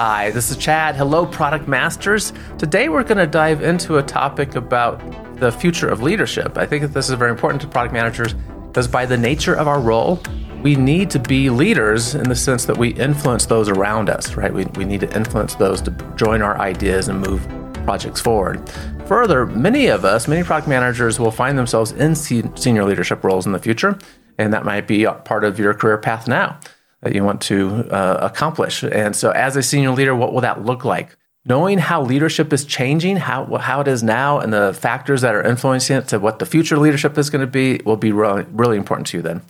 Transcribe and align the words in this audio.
Hi, 0.00 0.30
this 0.30 0.50
is 0.50 0.56
Chad. 0.56 0.96
Hello, 0.96 1.26
Product 1.26 1.68
Masters. 1.68 2.32
Today 2.56 2.88
we're 2.88 3.04
going 3.04 3.18
to 3.18 3.26
dive 3.26 3.62
into 3.62 3.98
a 3.98 4.02
topic 4.02 4.54
about 4.54 4.98
the 5.38 5.52
future 5.52 5.88
of 5.88 6.02
leadership. 6.02 6.56
I 6.56 6.64
think 6.64 6.80
that 6.80 6.94
this 6.94 7.10
is 7.10 7.16
very 7.16 7.30
important 7.30 7.60
to 7.60 7.68
product 7.68 7.92
managers 7.92 8.34
because, 8.68 8.88
by 8.88 9.04
the 9.04 9.18
nature 9.18 9.54
of 9.54 9.68
our 9.68 9.78
role, 9.78 10.22
we 10.62 10.74
need 10.74 11.10
to 11.10 11.18
be 11.18 11.50
leaders 11.50 12.14
in 12.14 12.28
the 12.28 12.34
sense 12.34 12.64
that 12.64 12.78
we 12.78 12.94
influence 12.94 13.44
those 13.44 13.68
around 13.68 14.08
us, 14.08 14.36
right? 14.36 14.52
We, 14.52 14.64
we 14.76 14.86
need 14.86 15.00
to 15.00 15.14
influence 15.14 15.54
those 15.54 15.82
to 15.82 15.90
join 16.16 16.40
our 16.40 16.58
ideas 16.58 17.08
and 17.08 17.20
move 17.20 17.46
projects 17.84 18.22
forward. 18.22 18.66
Further, 19.06 19.44
many 19.44 19.88
of 19.88 20.06
us, 20.06 20.28
many 20.28 20.42
product 20.42 20.66
managers, 20.66 21.20
will 21.20 21.30
find 21.30 21.58
themselves 21.58 21.92
in 21.92 22.14
senior 22.14 22.84
leadership 22.84 23.22
roles 23.22 23.44
in 23.44 23.52
the 23.52 23.58
future, 23.58 23.98
and 24.38 24.52
that 24.52 24.64
might 24.64 24.86
be 24.86 25.04
part 25.26 25.44
of 25.44 25.58
your 25.58 25.74
career 25.74 25.98
path 25.98 26.26
now 26.26 26.58
that 27.02 27.14
you 27.14 27.24
want 27.24 27.40
to 27.42 27.88
uh, 27.90 28.18
accomplish. 28.20 28.82
And 28.82 29.16
so, 29.16 29.30
as 29.30 29.56
a 29.56 29.62
senior 29.62 29.90
leader, 29.90 30.14
what 30.14 30.32
will 30.32 30.42
that 30.42 30.64
look 30.64 30.84
like? 30.84 31.16
Knowing 31.46 31.78
how 31.78 32.02
leadership 32.02 32.52
is 32.52 32.66
changing, 32.66 33.16
how, 33.16 33.46
how 33.56 33.80
it 33.80 33.88
is 33.88 34.02
now, 34.02 34.38
and 34.38 34.52
the 34.52 34.74
factors 34.74 35.22
that 35.22 35.34
are 35.34 35.42
influencing 35.42 35.96
it 35.96 36.08
to 36.08 36.18
what 36.18 36.38
the 36.38 36.46
future 36.46 36.76
leadership 36.76 37.16
is 37.16 37.30
going 37.30 37.40
to 37.40 37.50
be 37.50 37.80
will 37.86 37.96
be 37.96 38.12
really, 38.12 38.44
really 38.50 38.76
important 38.76 39.06
to 39.06 39.16
you 39.16 39.22
then. 39.22 39.40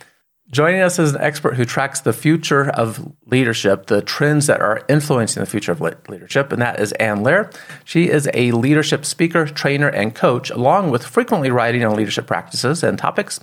Joining 0.51 0.81
us 0.81 0.99
is 0.99 1.15
an 1.15 1.21
expert 1.21 1.55
who 1.55 1.65
tracks 1.65 2.01
the 2.01 2.13
future 2.13 2.71
of 2.71 3.13
leadership, 3.27 3.87
the 3.87 4.03
trends 4.03 4.49
that 4.49 4.61
are 4.61 4.85
influencing 4.89 5.41
the 5.41 5.49
future 5.49 5.71
of 5.71 5.80
leadership, 5.80 6.51
and 6.51 6.61
that 6.61 6.80
is 6.80 6.91
Ann 6.93 7.23
Loehr. 7.23 7.51
She 7.85 8.09
is 8.09 8.29
a 8.35 8.51
leadership 8.51 9.05
speaker, 9.05 9.47
trainer, 9.47 9.89
and 9.89 10.13
coach, 10.13 10.51
along 10.51 10.91
with 10.91 11.05
frequently 11.05 11.51
writing 11.51 11.85
on 11.85 11.97
leadership 11.97 12.27
practices 12.27 12.83
and 12.83 12.99
topics. 12.99 13.39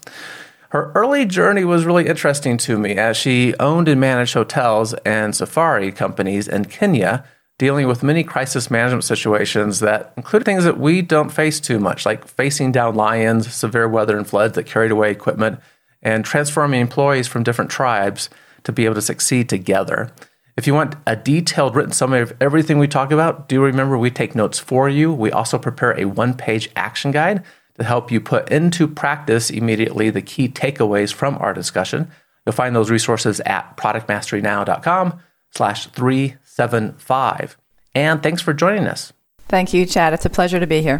Her 0.69 0.91
early 0.95 1.25
journey 1.25 1.63
was 1.63 1.85
really 1.85 2.07
interesting 2.07 2.57
to 2.57 2.77
me 2.77 2.97
as 2.97 3.15
she 3.15 3.55
owned 3.57 3.87
and 3.87 4.01
managed 4.01 4.33
hotels 4.33 4.93
and 5.05 5.33
safari 5.33 5.93
companies 5.93 6.47
in 6.47 6.65
Kenya, 6.65 7.23
dealing 7.57 7.87
with 7.87 8.03
many 8.03 8.23
crisis 8.23 8.69
management 8.69 9.05
situations 9.05 9.79
that 9.79 10.11
include 10.17 10.43
things 10.43 10.65
that 10.65 10.77
we 10.77 11.01
don't 11.01 11.29
face 11.29 11.61
too 11.61 11.79
much, 11.79 12.05
like 12.05 12.27
facing 12.27 12.73
down 12.73 12.95
lions, 12.95 13.53
severe 13.53 13.87
weather 13.87 14.17
and 14.17 14.27
floods 14.27 14.55
that 14.55 14.65
carried 14.65 14.91
away 14.91 15.09
equipment, 15.09 15.59
and 16.01 16.25
transforming 16.25 16.81
employees 16.81 17.27
from 17.27 17.43
different 17.43 17.71
tribes 17.71 18.29
to 18.63 18.73
be 18.73 18.83
able 18.83 18.95
to 18.95 19.01
succeed 19.01 19.47
together. 19.47 20.11
If 20.57 20.67
you 20.67 20.73
want 20.73 20.95
a 21.05 21.15
detailed 21.15 21.75
written 21.75 21.93
summary 21.93 22.21
of 22.21 22.33
everything 22.41 22.77
we 22.77 22.87
talk 22.87 23.11
about, 23.11 23.47
do 23.47 23.61
remember 23.61 23.97
we 23.97 24.11
take 24.11 24.35
notes 24.35 24.59
for 24.59 24.89
you. 24.89 25.13
We 25.13 25.31
also 25.31 25.57
prepare 25.57 25.97
a 25.97 26.05
one 26.05 26.33
page 26.33 26.69
action 26.75 27.11
guide 27.11 27.43
to 27.77 27.83
help 27.83 28.11
you 28.11 28.19
put 28.19 28.51
into 28.51 28.87
practice 28.87 29.49
immediately 29.49 30.09
the 30.09 30.21
key 30.21 30.49
takeaways 30.49 31.13
from 31.13 31.37
our 31.37 31.53
discussion. 31.53 32.11
You'll 32.45 32.53
find 32.53 32.75
those 32.75 32.89
resources 32.89 33.39
at 33.41 33.77
productmasterynow.com 33.77 35.19
slash 35.51 35.87
375. 35.87 37.57
And 37.93 38.23
thanks 38.23 38.41
for 38.41 38.53
joining 38.53 38.87
us. 38.87 39.13
Thank 39.47 39.73
you, 39.73 39.85
Chad. 39.85 40.13
It's 40.13 40.25
a 40.25 40.29
pleasure 40.29 40.59
to 40.59 40.67
be 40.67 40.81
here. 40.81 40.99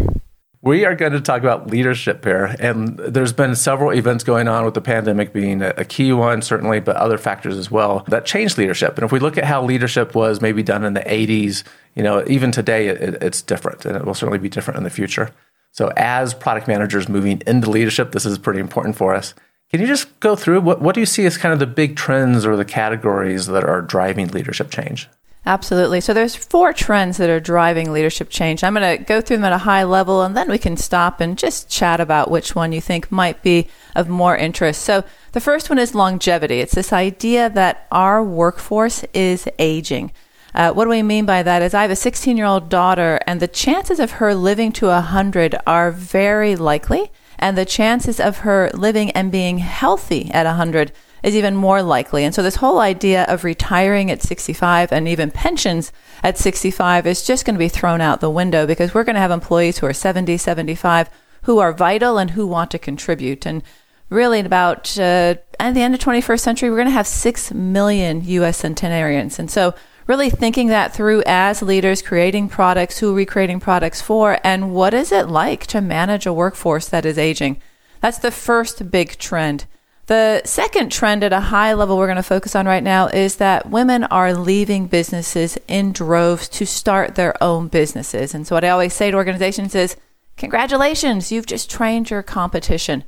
We 0.61 0.85
are 0.85 0.95
going 0.95 1.11
to 1.11 1.21
talk 1.21 1.41
about 1.41 1.67
leadership 1.67 2.25
here. 2.25 2.55
And 2.59 2.97
there's 2.97 3.31
been 3.31 3.55
several 3.55 3.91
events 3.91 4.23
going 4.23 4.47
on 4.47 4.65
with 4.65 4.73
the 4.73 4.81
pandemic 4.81 5.31
being 5.31 5.61
a 5.61 5.85
key 5.85 6.11
one, 6.11 6.41
certainly, 6.41 6.79
but 6.79 6.95
other 6.95 7.17
factors 7.17 7.57
as 7.57 7.69
well 7.69 8.03
that 8.07 8.25
changed 8.25 8.57
leadership. 8.57 8.95
And 8.95 9.05
if 9.05 9.11
we 9.11 9.19
look 9.19 9.37
at 9.37 9.43
how 9.43 9.63
leadership 9.63 10.15
was 10.15 10.41
maybe 10.41 10.63
done 10.63 10.83
in 10.83 10.93
the 10.93 11.01
80s, 11.01 11.63
you 11.95 12.03
know, 12.03 12.23
even 12.27 12.51
today 12.51 12.87
it, 12.87 13.21
it's 13.21 13.41
different 13.41 13.85
and 13.85 13.95
it 13.95 14.03
will 14.03 14.15
certainly 14.15 14.39
be 14.39 14.49
different 14.49 14.77
in 14.77 14.83
the 14.83 14.89
future. 14.89 15.31
So, 15.77 15.93
as 15.95 16.33
product 16.33 16.67
managers 16.67 17.07
moving 17.07 17.39
into 17.45 17.69
leadership, 17.69 18.11
this 18.11 18.25
is 18.25 18.39
pretty 18.39 18.59
important 18.59 18.95
for 18.95 19.13
us. 19.13 19.35
Can 19.69 19.79
you 19.79 19.85
just 19.85 20.19
go 20.19 20.35
through 20.35 20.61
what, 20.61 20.81
what 20.81 20.95
do 20.95 21.01
you 21.01 21.05
see 21.05 21.23
as 21.27 21.37
kind 21.37 21.53
of 21.53 21.59
the 21.59 21.67
big 21.67 21.95
trends 21.95 22.47
or 22.47 22.55
the 22.55 22.65
categories 22.65 23.45
that 23.45 23.63
are 23.63 23.83
driving 23.83 24.29
leadership 24.29 24.71
change? 24.71 25.07
Absolutely. 25.45 26.01
So 26.01 26.15
there's 26.15 26.35
four 26.35 26.73
trends 26.73 27.17
that 27.17 27.29
are 27.29 27.39
driving 27.39 27.93
leadership 27.93 28.31
change. 28.31 28.63
I'm 28.63 28.73
going 28.73 28.97
to 28.97 29.03
go 29.03 29.21
through 29.21 29.37
them 29.37 29.45
at 29.45 29.53
a 29.53 29.59
high 29.59 29.83
level 29.83 30.23
and 30.23 30.35
then 30.35 30.49
we 30.49 30.57
can 30.57 30.77
stop 30.77 31.21
and 31.21 31.37
just 31.37 31.69
chat 31.69 31.99
about 31.99 32.31
which 32.31 32.55
one 32.55 32.71
you 32.71 32.81
think 32.81 33.11
might 33.11 33.43
be 33.43 33.69
of 33.95 34.09
more 34.09 34.35
interest. 34.35 34.81
So 34.81 35.03
the 35.33 35.39
first 35.39 35.69
one 35.69 35.77
is 35.77 35.93
longevity. 35.93 36.59
It's 36.59 36.73
this 36.73 36.91
idea 36.91 37.51
that 37.51 37.85
our 37.91 38.23
workforce 38.23 39.03
is 39.13 39.47
aging. 39.59 40.11
Uh, 40.57 40.71
what 40.71 40.85
do 40.85 40.89
we 40.89 41.03
mean 41.03 41.23
by 41.23 41.43
that? 41.43 41.61
Is 41.61 41.75
I 41.75 41.83
have 41.83 41.91
a 41.91 41.95
16 41.95 42.35
year 42.35 42.47
old 42.47 42.67
daughter, 42.67 43.19
and 43.27 43.39
the 43.39 43.47
chances 43.47 43.99
of 43.99 44.13
her 44.13 44.33
living 44.33 44.71
to 44.73 44.87
100 44.87 45.55
are 45.67 45.91
very 45.91 46.55
likely, 46.55 47.11
and 47.37 47.55
the 47.55 47.63
chances 47.63 48.19
of 48.19 48.39
her 48.39 48.71
living 48.73 49.11
and 49.11 49.31
being 49.31 49.59
healthy 49.59 50.31
at 50.31 50.47
100 50.47 50.91
is 51.21 51.35
even 51.35 51.55
more 51.55 51.83
likely. 51.83 52.23
And 52.23 52.33
so, 52.33 52.41
this 52.41 52.55
whole 52.55 52.79
idea 52.79 53.25
of 53.25 53.43
retiring 53.43 54.09
at 54.09 54.23
65 54.23 54.91
and 54.91 55.07
even 55.07 55.29
pensions 55.29 55.91
at 56.23 56.39
65 56.39 57.05
is 57.05 57.23
just 57.23 57.45
going 57.45 57.53
to 57.53 57.59
be 57.59 57.69
thrown 57.69 58.01
out 58.01 58.19
the 58.19 58.27
window 58.27 58.65
because 58.65 58.95
we're 58.95 59.03
going 59.03 59.13
to 59.13 59.21
have 59.21 59.29
employees 59.29 59.77
who 59.77 59.85
are 59.85 59.93
70, 59.93 60.37
75 60.37 61.07
who 61.43 61.59
are 61.59 61.71
vital 61.71 62.17
and 62.17 62.31
who 62.31 62.47
want 62.47 62.71
to 62.71 62.79
contribute. 62.79 63.45
And 63.45 63.61
really, 64.09 64.39
about 64.39 64.97
uh, 64.97 65.35
at 65.59 65.75
the 65.75 65.83
end 65.83 65.93
of 65.93 66.01
21st 66.01 66.39
century, 66.39 66.71
we're 66.71 66.77
going 66.77 66.87
to 66.87 66.93
have 66.93 67.05
6 67.05 67.53
million 67.53 68.23
U.S. 68.25 68.57
centenarians. 68.57 69.37
And 69.37 69.51
so, 69.51 69.75
really 70.07 70.29
thinking 70.29 70.67
that 70.67 70.93
through 70.93 71.21
as 71.25 71.61
leaders, 71.61 72.01
creating 72.01 72.49
products, 72.49 72.99
who 72.99 73.11
are 73.11 73.15
we 73.15 73.25
creating 73.25 73.59
products 73.59 74.01
for, 74.01 74.39
and 74.43 74.73
what 74.73 74.93
is 74.93 75.11
it 75.11 75.27
like 75.27 75.67
to 75.67 75.81
manage 75.81 76.25
a 76.25 76.33
workforce 76.33 76.87
that 76.87 77.05
is 77.05 77.17
aging? 77.17 77.61
That's 78.01 78.17
the 78.17 78.31
first 78.31 78.89
big 78.89 79.17
trend. 79.17 79.65
The 80.05 80.41
second 80.45 80.89
trend 80.89 81.25
at 81.25 81.33
a 81.33 81.41
high 81.41 81.73
level 81.73 81.97
we're 81.97 82.07
going 82.07 82.15
to 82.15 82.23
focus 82.23 82.55
on 82.55 82.65
right 82.65 82.83
now 82.83 83.07
is 83.07 83.35
that 83.35 83.69
women 83.69 84.05
are 84.05 84.33
leaving 84.33 84.87
businesses 84.87 85.57
in 85.67 85.91
droves 85.91 86.47
to 86.49 86.65
start 86.65 87.15
their 87.15 87.41
own 87.43 87.67
businesses. 87.67 88.33
And 88.33 88.47
so 88.47 88.55
what 88.55 88.63
I 88.63 88.69
always 88.69 88.93
say 88.93 89.11
to 89.11 89.17
organizations 89.17 89.75
is, 89.75 89.97
congratulations, 90.37 91.29
you've 91.29 91.45
just 91.45 91.69
trained 91.69 92.09
your 92.09 92.23
competition. 92.23 93.03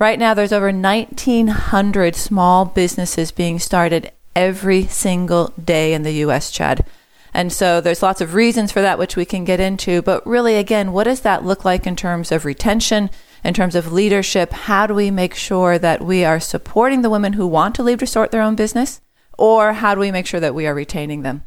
Right 0.00 0.18
now, 0.18 0.34
there's 0.34 0.52
over 0.52 0.72
1,900 0.72 2.16
small 2.16 2.64
businesses 2.64 3.30
being 3.30 3.60
started 3.60 4.10
every 4.34 4.86
single 4.86 5.52
day 5.62 5.92
in 5.92 6.02
the 6.02 6.12
US, 6.24 6.50
Chad. 6.50 6.84
And 7.32 7.52
so 7.52 7.80
there's 7.80 8.02
lots 8.02 8.20
of 8.20 8.34
reasons 8.34 8.72
for 8.72 8.80
that, 8.80 8.98
which 8.98 9.16
we 9.16 9.24
can 9.24 9.44
get 9.44 9.60
into. 9.60 10.02
But 10.02 10.26
really, 10.26 10.56
again, 10.56 10.92
what 10.92 11.04
does 11.04 11.20
that 11.20 11.44
look 11.44 11.64
like 11.64 11.86
in 11.86 11.96
terms 11.96 12.32
of 12.32 12.44
retention, 12.44 13.10
in 13.44 13.54
terms 13.54 13.74
of 13.74 13.92
leadership? 13.92 14.52
How 14.52 14.86
do 14.86 14.94
we 14.94 15.10
make 15.10 15.34
sure 15.34 15.78
that 15.78 16.02
we 16.02 16.24
are 16.24 16.40
supporting 16.40 17.02
the 17.02 17.10
women 17.10 17.34
who 17.34 17.46
want 17.46 17.74
to 17.76 17.82
leave 17.82 17.98
to 17.98 18.06
start 18.06 18.30
their 18.30 18.42
own 18.42 18.56
business? 18.56 19.00
Or 19.38 19.74
how 19.74 19.94
do 19.94 20.00
we 20.00 20.10
make 20.10 20.26
sure 20.26 20.40
that 20.40 20.54
we 20.54 20.66
are 20.66 20.74
retaining 20.74 21.22
them? 21.22 21.44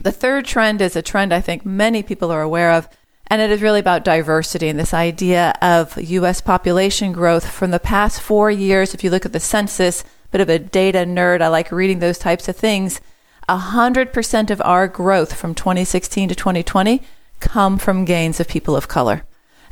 The 0.00 0.12
third 0.12 0.44
trend 0.44 0.80
is 0.80 0.96
a 0.96 1.02
trend 1.02 1.32
I 1.32 1.40
think 1.40 1.64
many 1.64 2.02
people 2.02 2.30
are 2.30 2.42
aware 2.42 2.72
of, 2.72 2.88
and 3.28 3.40
it 3.40 3.50
is 3.50 3.62
really 3.62 3.80
about 3.80 4.04
diversity 4.04 4.68
and 4.68 4.78
this 4.78 4.94
idea 4.94 5.54
of 5.62 6.00
U.S. 6.00 6.40
population 6.40 7.12
growth 7.12 7.50
from 7.50 7.70
the 7.70 7.80
past 7.80 8.20
four 8.20 8.50
years. 8.50 8.94
If 8.94 9.02
you 9.02 9.10
look 9.10 9.26
at 9.26 9.32
the 9.32 9.40
census, 9.40 10.04
bit 10.30 10.40
of 10.40 10.48
a 10.48 10.58
data 10.58 10.98
nerd. 10.98 11.40
I 11.40 11.48
like 11.48 11.70
reading 11.72 11.98
those 11.98 12.18
types 12.18 12.48
of 12.48 12.56
things. 12.56 13.00
100% 13.48 14.50
of 14.50 14.62
our 14.64 14.88
growth 14.88 15.34
from 15.34 15.54
2016 15.54 16.28
to 16.30 16.34
2020 16.34 17.02
come 17.38 17.78
from 17.78 18.04
gains 18.04 18.40
of 18.40 18.48
people 18.48 18.74
of 18.76 18.88
color. 18.88 19.22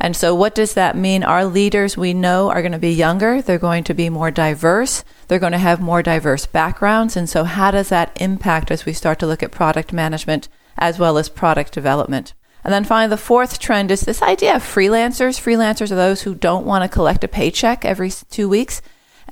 And 0.00 0.16
so, 0.16 0.34
what 0.34 0.54
does 0.54 0.74
that 0.74 0.96
mean? 0.96 1.22
Our 1.22 1.44
leaders 1.44 1.96
we 1.96 2.14
know 2.14 2.50
are 2.50 2.62
going 2.62 2.72
to 2.72 2.78
be 2.78 2.92
younger. 2.92 3.40
They're 3.40 3.58
going 3.58 3.84
to 3.84 3.94
be 3.94 4.10
more 4.10 4.30
diverse. 4.30 5.04
They're 5.28 5.38
going 5.38 5.52
to 5.52 5.58
have 5.58 5.80
more 5.80 6.02
diverse 6.02 6.46
backgrounds. 6.46 7.16
And 7.16 7.28
so, 7.28 7.44
how 7.44 7.70
does 7.70 7.88
that 7.88 8.16
impact 8.20 8.70
as 8.70 8.84
we 8.84 8.92
start 8.92 9.18
to 9.20 9.26
look 9.26 9.42
at 9.42 9.52
product 9.52 9.92
management 9.92 10.48
as 10.76 10.98
well 10.98 11.16
as 11.16 11.28
product 11.28 11.72
development? 11.72 12.34
And 12.64 12.72
then 12.72 12.84
finally, 12.84 13.10
the 13.10 13.16
fourth 13.16 13.58
trend 13.58 13.90
is 13.90 14.00
this 14.00 14.22
idea 14.22 14.56
of 14.56 14.62
freelancers. 14.62 15.40
Freelancers 15.40 15.92
are 15.92 15.96
those 15.96 16.22
who 16.22 16.34
don't 16.34 16.66
want 16.66 16.82
to 16.82 16.94
collect 16.94 17.22
a 17.22 17.28
paycheck 17.28 17.84
every 17.84 18.10
two 18.10 18.48
weeks. 18.48 18.82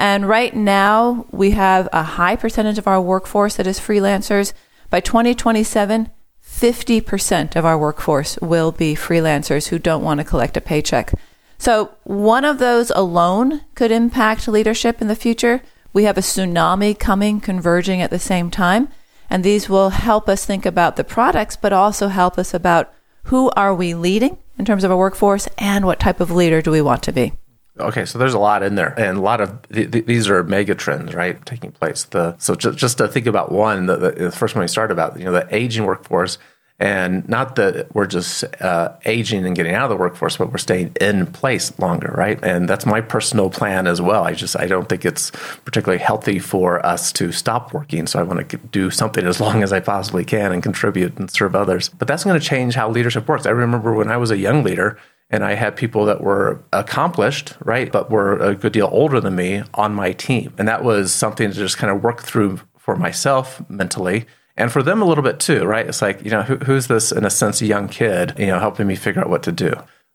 And 0.02 0.28
right 0.28 0.52
now, 0.52 1.26
we 1.30 1.52
have 1.52 1.88
a 1.92 2.02
high 2.02 2.34
percentage 2.34 2.76
of 2.76 2.88
our 2.88 3.00
workforce 3.00 3.54
that 3.54 3.68
is 3.68 3.78
freelancers. 3.78 4.52
By 4.90 4.98
2027, 4.98 6.10
50% 6.44 7.54
of 7.54 7.64
our 7.64 7.78
workforce 7.78 8.36
will 8.40 8.72
be 8.72 8.96
freelancers 8.96 9.68
who 9.68 9.78
don't 9.78 10.02
want 10.02 10.18
to 10.18 10.24
collect 10.24 10.56
a 10.56 10.60
paycheck. 10.60 11.12
So, 11.56 11.92
one 12.02 12.44
of 12.44 12.58
those 12.58 12.90
alone 12.90 13.60
could 13.76 13.92
impact 13.92 14.48
leadership 14.48 15.00
in 15.00 15.06
the 15.06 15.14
future. 15.14 15.62
We 15.92 16.02
have 16.02 16.18
a 16.18 16.22
tsunami 16.22 16.98
coming, 16.98 17.40
converging 17.40 18.02
at 18.02 18.10
the 18.10 18.18
same 18.18 18.50
time. 18.50 18.88
And 19.30 19.44
these 19.44 19.68
will 19.68 19.90
help 19.90 20.28
us 20.28 20.44
think 20.44 20.66
about 20.66 20.96
the 20.96 21.04
products, 21.04 21.54
but 21.54 21.72
also 21.72 22.08
help 22.08 22.38
us 22.38 22.52
about 22.52 22.92
who 23.26 23.50
are 23.50 23.72
we 23.72 23.94
leading 23.94 24.38
in 24.58 24.64
terms 24.64 24.82
of 24.82 24.90
our 24.90 24.96
workforce 24.96 25.46
and 25.58 25.86
what 25.86 26.00
type 26.00 26.18
of 26.18 26.32
leader 26.32 26.60
do 26.60 26.72
we 26.72 26.82
want 26.82 27.04
to 27.04 27.12
be. 27.12 27.34
Okay, 27.80 28.04
so 28.04 28.18
there's 28.18 28.34
a 28.34 28.38
lot 28.38 28.62
in 28.62 28.74
there, 28.74 28.92
and 29.00 29.16
a 29.16 29.20
lot 29.20 29.40
of 29.40 29.62
th- 29.70 29.90
th- 29.90 30.04
these 30.04 30.28
are 30.28 30.44
mega 30.44 30.74
trends, 30.74 31.14
right, 31.14 31.44
taking 31.46 31.72
place. 31.72 32.04
The 32.04 32.36
so 32.38 32.54
just 32.54 32.76
just 32.78 32.98
to 32.98 33.08
think 33.08 33.26
about 33.26 33.50
one, 33.50 33.86
the, 33.86 33.96
the 33.96 34.30
first 34.30 34.54
one 34.54 34.62
we 34.62 34.68
started 34.68 34.92
about, 34.92 35.18
you 35.18 35.24
know, 35.24 35.32
the 35.32 35.46
aging 35.54 35.86
workforce, 35.86 36.36
And 36.82 37.28
not 37.28 37.54
that 37.56 37.94
we're 37.94 38.06
just 38.06 38.42
uh, 38.60 38.92
aging 39.04 39.46
and 39.46 39.54
getting 39.54 39.72
out 39.72 39.84
of 39.84 39.90
the 39.90 39.96
workforce, 39.96 40.36
but 40.36 40.50
we're 40.50 40.58
staying 40.58 40.96
in 41.00 41.26
place 41.26 41.78
longer, 41.78 42.12
right? 42.16 42.40
And 42.42 42.68
that's 42.68 42.84
my 42.84 43.00
personal 43.00 43.50
plan 43.50 43.86
as 43.86 44.02
well. 44.02 44.24
I 44.24 44.32
just 44.32 44.58
I 44.58 44.66
don't 44.66 44.88
think 44.88 45.04
it's 45.04 45.30
particularly 45.64 46.02
healthy 46.02 46.40
for 46.40 46.84
us 46.84 47.12
to 47.12 47.30
stop 47.30 47.72
working. 47.72 48.08
So 48.08 48.18
I 48.18 48.24
want 48.24 48.48
to 48.48 48.56
do 48.56 48.90
something 48.90 49.24
as 49.24 49.40
long 49.40 49.62
as 49.62 49.72
I 49.72 49.78
possibly 49.78 50.24
can 50.24 50.50
and 50.50 50.60
contribute 50.60 51.16
and 51.18 51.30
serve 51.30 51.54
others. 51.54 51.88
But 51.88 52.08
that's 52.08 52.24
going 52.24 52.40
to 52.40 52.44
change 52.44 52.74
how 52.74 52.90
leadership 52.90 53.28
works. 53.28 53.46
I 53.46 53.50
remember 53.50 53.94
when 53.94 54.10
I 54.10 54.16
was 54.16 54.32
a 54.32 54.36
young 54.38 54.64
leader, 54.64 54.98
and 55.32 55.42
I 55.42 55.54
had 55.54 55.74
people 55.74 56.04
that 56.04 56.20
were 56.20 56.62
accomplished, 56.72 57.54
right, 57.64 57.90
but 57.90 58.10
were 58.10 58.38
a 58.38 58.54
good 58.54 58.72
deal 58.72 58.90
older 58.92 59.18
than 59.18 59.34
me 59.34 59.62
on 59.74 59.94
my 59.94 60.12
team. 60.12 60.52
And 60.58 60.68
that 60.68 60.84
was 60.84 61.12
something 61.12 61.50
to 61.50 61.56
just 61.56 61.78
kind 61.78 61.90
of 61.90 62.02
work 62.02 62.22
through 62.22 62.60
for 62.78 62.94
myself 62.96 63.62
mentally 63.70 64.26
and 64.56 64.70
for 64.70 64.82
them 64.82 65.00
a 65.00 65.06
little 65.06 65.24
bit 65.24 65.40
too, 65.40 65.64
right? 65.64 65.86
It's 65.86 66.02
like, 66.02 66.22
you 66.22 66.30
know, 66.30 66.42
who, 66.42 66.56
who's 66.56 66.86
this 66.86 67.10
in 67.12 67.24
a 67.24 67.30
sense 67.30 67.62
a 67.62 67.66
young 67.66 67.88
kid, 67.88 68.34
you 68.38 68.46
know, 68.46 68.58
helping 68.58 68.86
me 68.86 68.94
figure 68.94 69.22
out 69.22 69.30
what 69.30 69.42
to 69.44 69.52
do. 69.52 69.72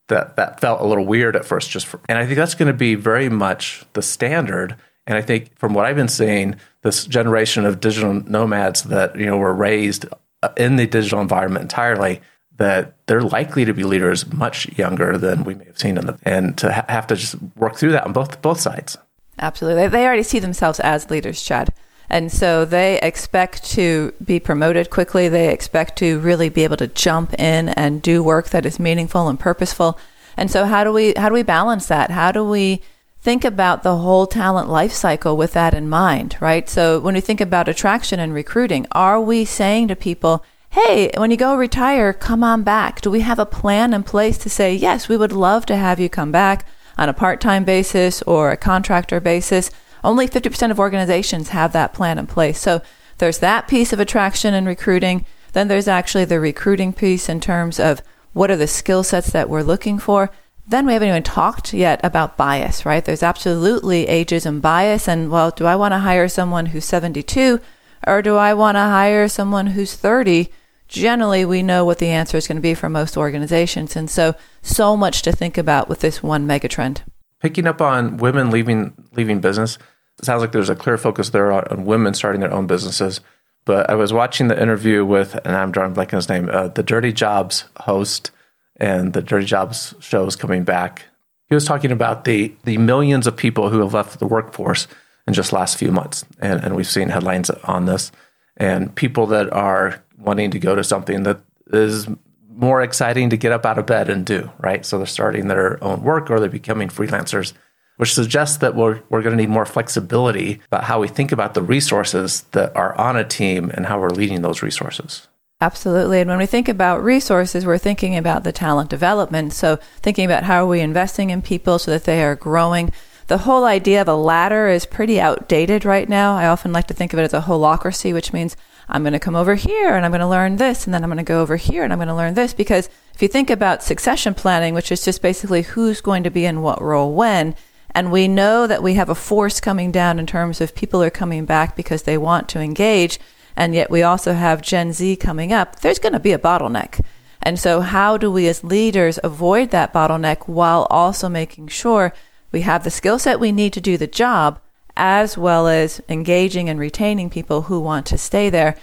That 0.10 0.38
that 0.38 0.62
felt 0.62 0.80
a 0.80 0.86
little 0.86 1.06
weird 1.06 1.36
at 1.36 1.44
first, 1.44 1.70
just 1.70 1.86
for, 1.86 2.00
and 2.08 2.18
I 2.18 2.26
think 2.26 2.38
that's 2.38 2.56
going 2.56 2.72
to 2.72 2.78
be 2.78 2.96
very 2.96 3.28
much 3.28 3.84
the 3.92 4.02
standard. 4.02 4.78
And 5.06 5.18
I 5.18 5.22
think 5.22 5.58
from 5.60 5.74
what 5.74 5.86
I've 5.86 5.98
been 5.98 6.08
seeing, 6.08 6.56
this 6.82 7.06
generation 7.06 7.66
of 7.66 7.82
digital 7.82 8.14
nomads 8.14 8.84
that 8.84 9.18
you 9.20 9.26
know 9.26 9.36
were 9.36 9.54
raised 9.54 10.06
uh, 10.44 10.50
in 10.56 10.78
the 10.78 10.88
digital 10.88 11.20
environment 11.20 11.64
entirely, 11.64 12.22
that 12.58 12.94
they're 13.08 13.22
likely 13.22 13.66
to 13.66 13.74
be 13.74 13.84
leaders 13.84 14.32
much 14.32 14.68
younger 14.78 15.18
than 15.18 15.44
we 15.44 15.56
may 15.56 15.66
have 15.66 15.80
seen 15.80 15.98
in 15.98 16.06
the, 16.08 16.18
and 16.24 16.58
to 16.58 16.72
ha- 16.72 16.86
have 16.90 17.08
to 17.08 17.16
just 17.16 17.36
work 17.56 17.76
through 17.76 17.92
that 17.92 18.06
on 18.06 18.14
both 18.14 18.42
both 18.42 18.60
sides. 18.60 18.98
Absolutely, 19.40 19.88
they 19.88 20.06
already 20.06 20.24
see 20.24 20.40
themselves 20.40 20.80
as 20.80 21.10
leaders, 21.10 21.42
Chad. 21.42 21.74
And 22.10 22.32
so 22.32 22.64
they 22.64 23.00
expect 23.02 23.66
to 23.72 24.14
be 24.24 24.40
promoted 24.40 24.90
quickly. 24.90 25.28
They 25.28 25.52
expect 25.52 25.98
to 25.98 26.20
really 26.20 26.50
be 26.50 26.64
able 26.64 26.78
to 26.78 26.88
jump 26.88 27.34
in 27.34 27.70
and 27.70 28.02
do 28.02 28.24
work 28.24 28.50
that 28.50 28.66
is 28.66 28.80
meaningful 28.80 29.28
and 29.28 29.40
purposeful. 29.40 30.00
And 30.38 30.50
so 30.50 30.66
how 30.66 30.84
do 30.84 30.94
we 30.94 31.14
how 31.18 31.30
do 31.30 31.34
we 31.34 31.44
balance 31.44 31.88
that? 31.88 32.12
How 32.12 32.32
do 32.32 32.46
we 32.46 32.82
think 33.20 33.44
about 33.44 33.84
the 33.84 33.98
whole 33.98 34.26
talent 34.26 34.70
life 34.70 34.94
cycle 34.94 35.36
with 35.36 35.52
that 35.54 35.74
in 35.74 35.90
mind, 35.90 36.38
right? 36.40 36.70
So 36.70 37.00
when 37.00 37.16
we 37.16 37.22
think 37.22 37.42
about 37.42 37.68
attraction 37.68 38.20
and 38.20 38.34
recruiting, 38.34 38.88
are 38.94 39.20
we 39.20 39.44
saying 39.44 39.90
to 39.90 39.96
people, 39.96 40.46
"Hey, 40.86 41.10
when 41.18 41.32
you 41.32 41.38
go 41.38 41.56
retire, 41.56 42.14
come 42.14 42.44
on 42.44 42.62
back." 42.62 43.02
Do 43.02 43.10
we 43.10 43.22
have 43.22 43.40
a 43.40 43.48
plan 43.48 43.96
in 43.96 44.04
place 44.04 44.38
to 44.38 44.48
say, 44.48 44.76
"Yes, 44.76 45.10
we 45.10 45.18
would 45.18 45.32
love 45.32 45.66
to 45.66 45.76
have 45.76 46.00
you 46.00 46.08
come 46.08 46.32
back 46.32 46.66
on 47.00 47.10
a 47.10 47.14
part-time 47.14 47.64
basis 47.64 48.22
or 48.28 48.52
a 48.52 48.58
contractor 48.58 49.20
basis?" 49.20 49.72
Only 50.04 50.28
50% 50.28 50.72
of 50.72 50.80
organizations 50.80 51.50
have 51.50 51.72
that 51.74 51.94
plan 51.94 52.20
in 52.20 52.28
place. 52.28 52.60
So 52.60 52.82
there's 53.18 53.40
that 53.40 53.68
piece 53.68 53.92
of 53.92 54.00
attraction 54.00 54.54
and 54.54 54.68
recruiting. 54.68 55.26
Then 55.54 55.68
there's 55.68 55.88
actually 55.88 56.26
the 56.26 56.40
recruiting 56.40 56.94
piece 56.94 57.28
in 57.28 57.40
terms 57.40 57.80
of 57.80 58.04
what 58.34 58.52
are 58.52 58.56
the 58.56 58.68
skill 58.68 59.02
sets 59.02 59.32
that 59.32 59.50
we're 59.50 59.64
looking 59.64 59.98
for. 59.98 60.30
Then 60.68 60.86
we 60.86 60.94
haven't 60.94 61.10
even 61.10 61.24
talked 61.24 61.74
yet 61.74 62.00
about 62.04 62.38
bias, 62.38 62.86
right? 62.86 63.04
There's 63.04 63.24
absolutely 63.24 64.06
ageism 64.06 64.62
bias. 64.62 65.08
And 65.08 65.32
well, 65.32 65.50
do 65.50 65.66
I 65.66 65.76
want 65.76 65.94
to 65.94 66.00
hire 66.00 66.28
someone 66.28 66.68
who's 66.68 66.86
72 66.86 67.60
or 68.06 68.22
do 68.22 68.36
I 68.36 68.54
want 68.54 68.76
to 68.76 68.82
hire 68.82 69.28
someone 69.28 69.68
who's 69.68 69.96
30? 69.96 70.52
Generally, 70.88 71.46
we 71.46 71.64
know 71.64 71.84
what 71.84 72.00
the 72.00 72.08
answer 72.08 72.38
is 72.38 72.48
going 72.48 72.56
to 72.56 72.62
be 72.62 72.74
for 72.74 72.90
most 72.90 73.18
organizations. 73.18 73.96
And 73.96 74.10
so, 74.10 74.36
so 74.62 74.96
much 74.96 75.22
to 75.24 75.32
think 75.32 75.58
about 75.58 75.90
with 75.90 76.00
this 76.00 76.24
one 76.24 76.48
megatrend. 76.48 77.02
Picking 77.42 77.68
up 77.68 77.82
on 77.82 78.18
women 78.18 78.50
leaving 78.50 78.94
leaving 79.14 79.42
business, 79.42 79.78
it 80.18 80.26
sounds 80.26 80.42
like 80.42 80.52
there's 80.52 80.70
a 80.70 80.76
clear 80.76 80.98
focus 80.98 81.30
there 81.30 81.52
on, 81.52 81.66
on, 81.66 81.86
women 81.86 82.14
starting 82.14 82.42
their 82.42 82.54
own 82.54 82.68
businesses. 82.68 83.22
But 83.66 83.90
I 83.90 83.96
was 83.96 84.14
watching 84.14 84.48
the 84.48 84.60
interview 84.60 85.06
with, 85.06 85.36
and 85.46 85.56
I'm 85.56 85.72
drawing 85.72 85.94
blank 85.94 86.14
on 86.14 86.18
his 86.18 86.30
name, 86.30 86.50
uh, 86.50 86.70
the 86.70 86.84
Dirty 86.84 87.12
Jobs 87.12 87.66
host, 87.82 88.32
and 88.78 89.14
the 89.14 89.22
Dirty 89.22 89.46
Jobs 89.46 89.94
show 90.00 90.26
is 90.26 90.36
coming 90.36 90.64
back. 90.64 91.06
He 91.50 91.56
was 91.56 91.66
talking 91.66 91.92
about 91.92 92.24
the 92.24 92.56
the 92.64 92.78
millions 92.78 93.28
of 93.28 93.36
people 93.36 93.70
who 93.70 93.80
have 93.80 93.94
left 93.94 94.20
the 94.20 94.28
workforce 94.28 94.88
in 95.28 95.34
just 95.34 95.54
last 95.54 95.78
few 95.78 95.92
months, 95.92 96.26
and, 96.40 96.64
and 96.64 96.76
we've 96.76 96.88
seen 96.88 97.10
headlines 97.10 97.50
on 97.50 97.86
this, 97.86 98.12
and 98.56 98.96
people 98.96 99.28
that 99.28 99.52
are 99.52 100.02
wanting 100.18 100.52
to 100.52 100.60
go 100.60 100.76
to 100.76 100.84
something 100.84 101.24
that 101.24 101.40
is 101.68 102.08
more 102.50 102.82
exciting 102.82 103.30
to 103.30 103.38
get 103.38 103.52
up 103.52 103.66
out 103.66 103.78
of 103.78 103.86
bed 103.86 104.10
and 104.10 104.26
do, 104.26 104.52
right? 104.60 104.86
So 104.86 104.98
they're 104.98 105.06
starting 105.06 105.48
their 105.48 105.82
own 105.84 106.02
work 106.02 106.32
or 106.32 106.40
they're 106.40 106.50
becoming 106.50 106.88
freelancers, 106.88 107.54
which 107.98 108.14
suggests 108.14 108.58
that 108.58 108.76
we're, 108.76 109.02
we're 109.10 109.22
going 109.22 109.38
to 109.38 109.42
need 109.42 109.50
more 109.50 109.66
flexibility 109.66 110.60
about 110.66 110.86
how 110.86 111.00
we 111.00 111.08
think 111.08 111.32
about 111.32 111.54
the 111.54 111.62
resources 111.62 112.42
that 112.52 112.76
are 112.76 112.98
on 112.98 113.16
a 113.16 113.24
team 113.24 113.70
and 113.74 113.86
how 113.86 114.00
we're 114.00 114.10
leading 114.10 114.42
those 114.42 114.64
resources. 114.64 115.28
Absolutely. 115.60 116.22
And 116.22 116.30
when 116.30 116.38
we 116.38 116.46
think 116.46 116.68
about 116.68 117.04
resources, 117.04 117.66
we're 117.66 117.80
thinking 117.80 118.16
about 118.16 118.44
the 118.44 118.52
talent 118.52 118.90
development. 118.90 119.54
So 119.54 119.78
thinking 120.02 120.26
about 120.26 120.44
how 120.44 120.64
are 120.64 120.68
we 120.68 120.82
investing 120.82 121.32
in 121.32 121.42
people 121.42 121.80
so 121.80 121.92
that 121.92 122.04
they 122.04 122.24
are 122.24 122.36
growing. 122.36 122.92
The 123.28 123.40
whole 123.40 123.66
idea 123.66 124.02
of 124.02 124.08
a 124.08 124.16
ladder 124.16 124.68
is 124.68 124.86
pretty 124.86 125.20
outdated 125.20 125.84
right 125.84 126.08
now. 126.08 126.38
I 126.38 126.48
often 126.48 126.72
like 126.72 126.88
to 126.88 126.94
think 126.94 127.12
of 127.12 127.20
it 127.20 127.24
as 127.24 127.34
a 127.34 127.42
holacracy, 127.42 128.14
which 128.14 128.34
means 128.34 128.56
I'm 128.90 129.04
going 129.04 129.14
to 129.14 129.20
come 129.20 129.36
over 129.36 129.56
here 129.56 129.96
and 129.96 130.06
I'm 130.06 130.12
going 130.12 130.22
to 130.22 130.28
learn 130.28 130.56
this, 130.56 130.86
and 130.86 130.94
then 130.94 131.04
I'm 131.04 131.10
going 131.10 131.18
to 131.18 131.24
go 131.24 131.42
over 131.42 131.58
here 131.58 131.84
and 131.84 131.92
I'm 131.92 132.00
going 132.00 132.08
to 132.08 132.16
learn 132.16 132.36
this. 132.36 132.54
Because 132.54 132.90
if 133.14 133.22
you 133.22 133.28
think 133.28 133.50
about 133.50 133.84
succession 133.84 134.34
planning, 134.34 134.74
which 134.74 134.92
is 134.92 135.04
just 135.04 135.22
basically 135.22 135.64
who's 135.64 136.02
going 136.02 136.24
to 136.24 136.30
be 136.30 136.46
in 136.46 136.62
what 136.62 136.82
role 136.82 137.14
when, 137.14 137.56
and 137.92 138.12
we 138.12 138.28
know 138.28 138.68
that 138.68 138.84
we 138.84 138.94
have 138.94 139.10
a 139.10 139.16
force 139.16 139.60
coming 139.60 139.92
down 139.92 140.20
in 140.20 140.28
terms 140.28 140.62
of 140.62 140.76
people 140.76 141.02
are 141.02 141.10
coming 141.10 141.46
back 141.46 141.76
because 141.76 142.04
they 142.04 142.18
want 142.18 142.48
to 142.50 142.60
engage, 142.60 143.20
and 143.56 143.74
yet 143.74 143.90
we 143.90 144.04
also 144.04 144.34
have 144.34 144.62
Gen 144.62 144.94
Z 144.94 145.16
coming 145.16 145.52
up, 145.52 145.80
there's 145.80 146.00
going 146.00 146.14
to 146.14 146.20
be 146.20 146.32
a 146.32 146.40
bottleneck. 146.40 147.04
And 147.42 147.60
so, 147.60 147.82
how 147.82 148.18
do 148.18 148.32
we 148.32 148.48
as 148.48 148.64
leaders 148.64 149.20
avoid 149.24 149.72
that 149.72 149.94
bottleneck 149.94 150.48
while 150.48 150.86
also 150.90 151.30
making 151.30 151.70
sure 151.70 152.14
we 152.52 152.62
have 152.62 152.84
the 152.84 152.92
skill 152.92 153.20
set 153.20 153.40
we 153.40 153.52
need 153.52 153.74
to 153.74 153.82
do 153.82 153.98
the 153.98 154.08
job, 154.08 154.60
as 154.98 155.38
well 155.38 155.68
as 155.68 156.02
engaging 156.10 156.70
and 156.70 156.80
retaining 156.80 157.30
people 157.30 157.64
who 157.64 157.80
want 157.80 158.06
to 158.08 158.18
stay 158.18 158.50
there. 158.50 158.76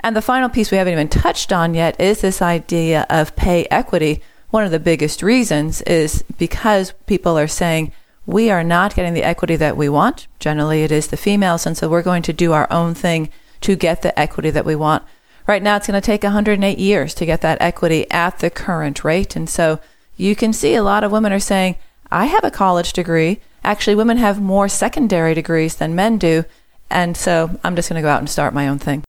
And 0.00 0.14
the 0.14 0.22
final 0.22 0.48
piece 0.48 0.70
we 0.70 0.78
haven't 0.78 0.92
even 0.92 1.08
touched 1.08 1.52
on 1.52 1.74
yet 1.74 2.00
is 2.00 2.20
this 2.20 2.42
idea 2.42 3.06
of 3.08 3.36
pay 3.36 3.66
equity. 3.70 4.22
One 4.50 4.64
of 4.64 4.70
the 4.70 4.80
biggest 4.80 5.22
reasons 5.22 5.80
is 5.82 6.24
because 6.38 6.92
people 7.06 7.38
are 7.38 7.48
saying, 7.48 7.92
we 8.26 8.50
are 8.50 8.62
not 8.62 8.94
getting 8.94 9.14
the 9.14 9.24
equity 9.24 9.56
that 9.56 9.76
we 9.76 9.88
want. 9.88 10.26
Generally, 10.38 10.84
it 10.84 10.92
is 10.92 11.08
the 11.08 11.16
females. 11.16 11.66
And 11.66 11.76
so 11.76 11.88
we're 11.88 12.02
going 12.02 12.22
to 12.22 12.32
do 12.32 12.52
our 12.52 12.70
own 12.70 12.94
thing 12.94 13.28
to 13.62 13.74
get 13.76 14.02
the 14.02 14.16
equity 14.18 14.50
that 14.50 14.64
we 14.64 14.76
want. 14.76 15.02
Right 15.46 15.62
now, 15.62 15.76
it's 15.76 15.88
going 15.88 16.00
to 16.00 16.04
take 16.04 16.22
108 16.22 16.78
years 16.78 17.14
to 17.14 17.26
get 17.26 17.40
that 17.40 17.60
equity 17.60 18.08
at 18.10 18.38
the 18.38 18.50
current 18.50 19.02
rate. 19.02 19.34
And 19.34 19.48
so 19.48 19.80
you 20.16 20.36
can 20.36 20.52
see 20.52 20.74
a 20.74 20.84
lot 20.84 21.02
of 21.02 21.10
women 21.10 21.32
are 21.32 21.40
saying, 21.40 21.76
I 22.10 22.26
have 22.26 22.44
a 22.44 22.50
college 22.50 22.92
degree. 22.92 23.40
Actually, 23.64 23.94
women 23.94 24.16
have 24.16 24.40
more 24.40 24.68
secondary 24.68 25.34
degrees 25.34 25.76
than 25.76 25.94
men 25.94 26.18
do. 26.18 26.44
And 26.90 27.16
so 27.16 27.58
I'm 27.64 27.76
just 27.76 27.88
going 27.88 28.00
to 28.00 28.06
go 28.06 28.10
out 28.10 28.20
and 28.20 28.28
start 28.28 28.54
my 28.54 28.68
own 28.68 28.78
thing. 28.78 29.02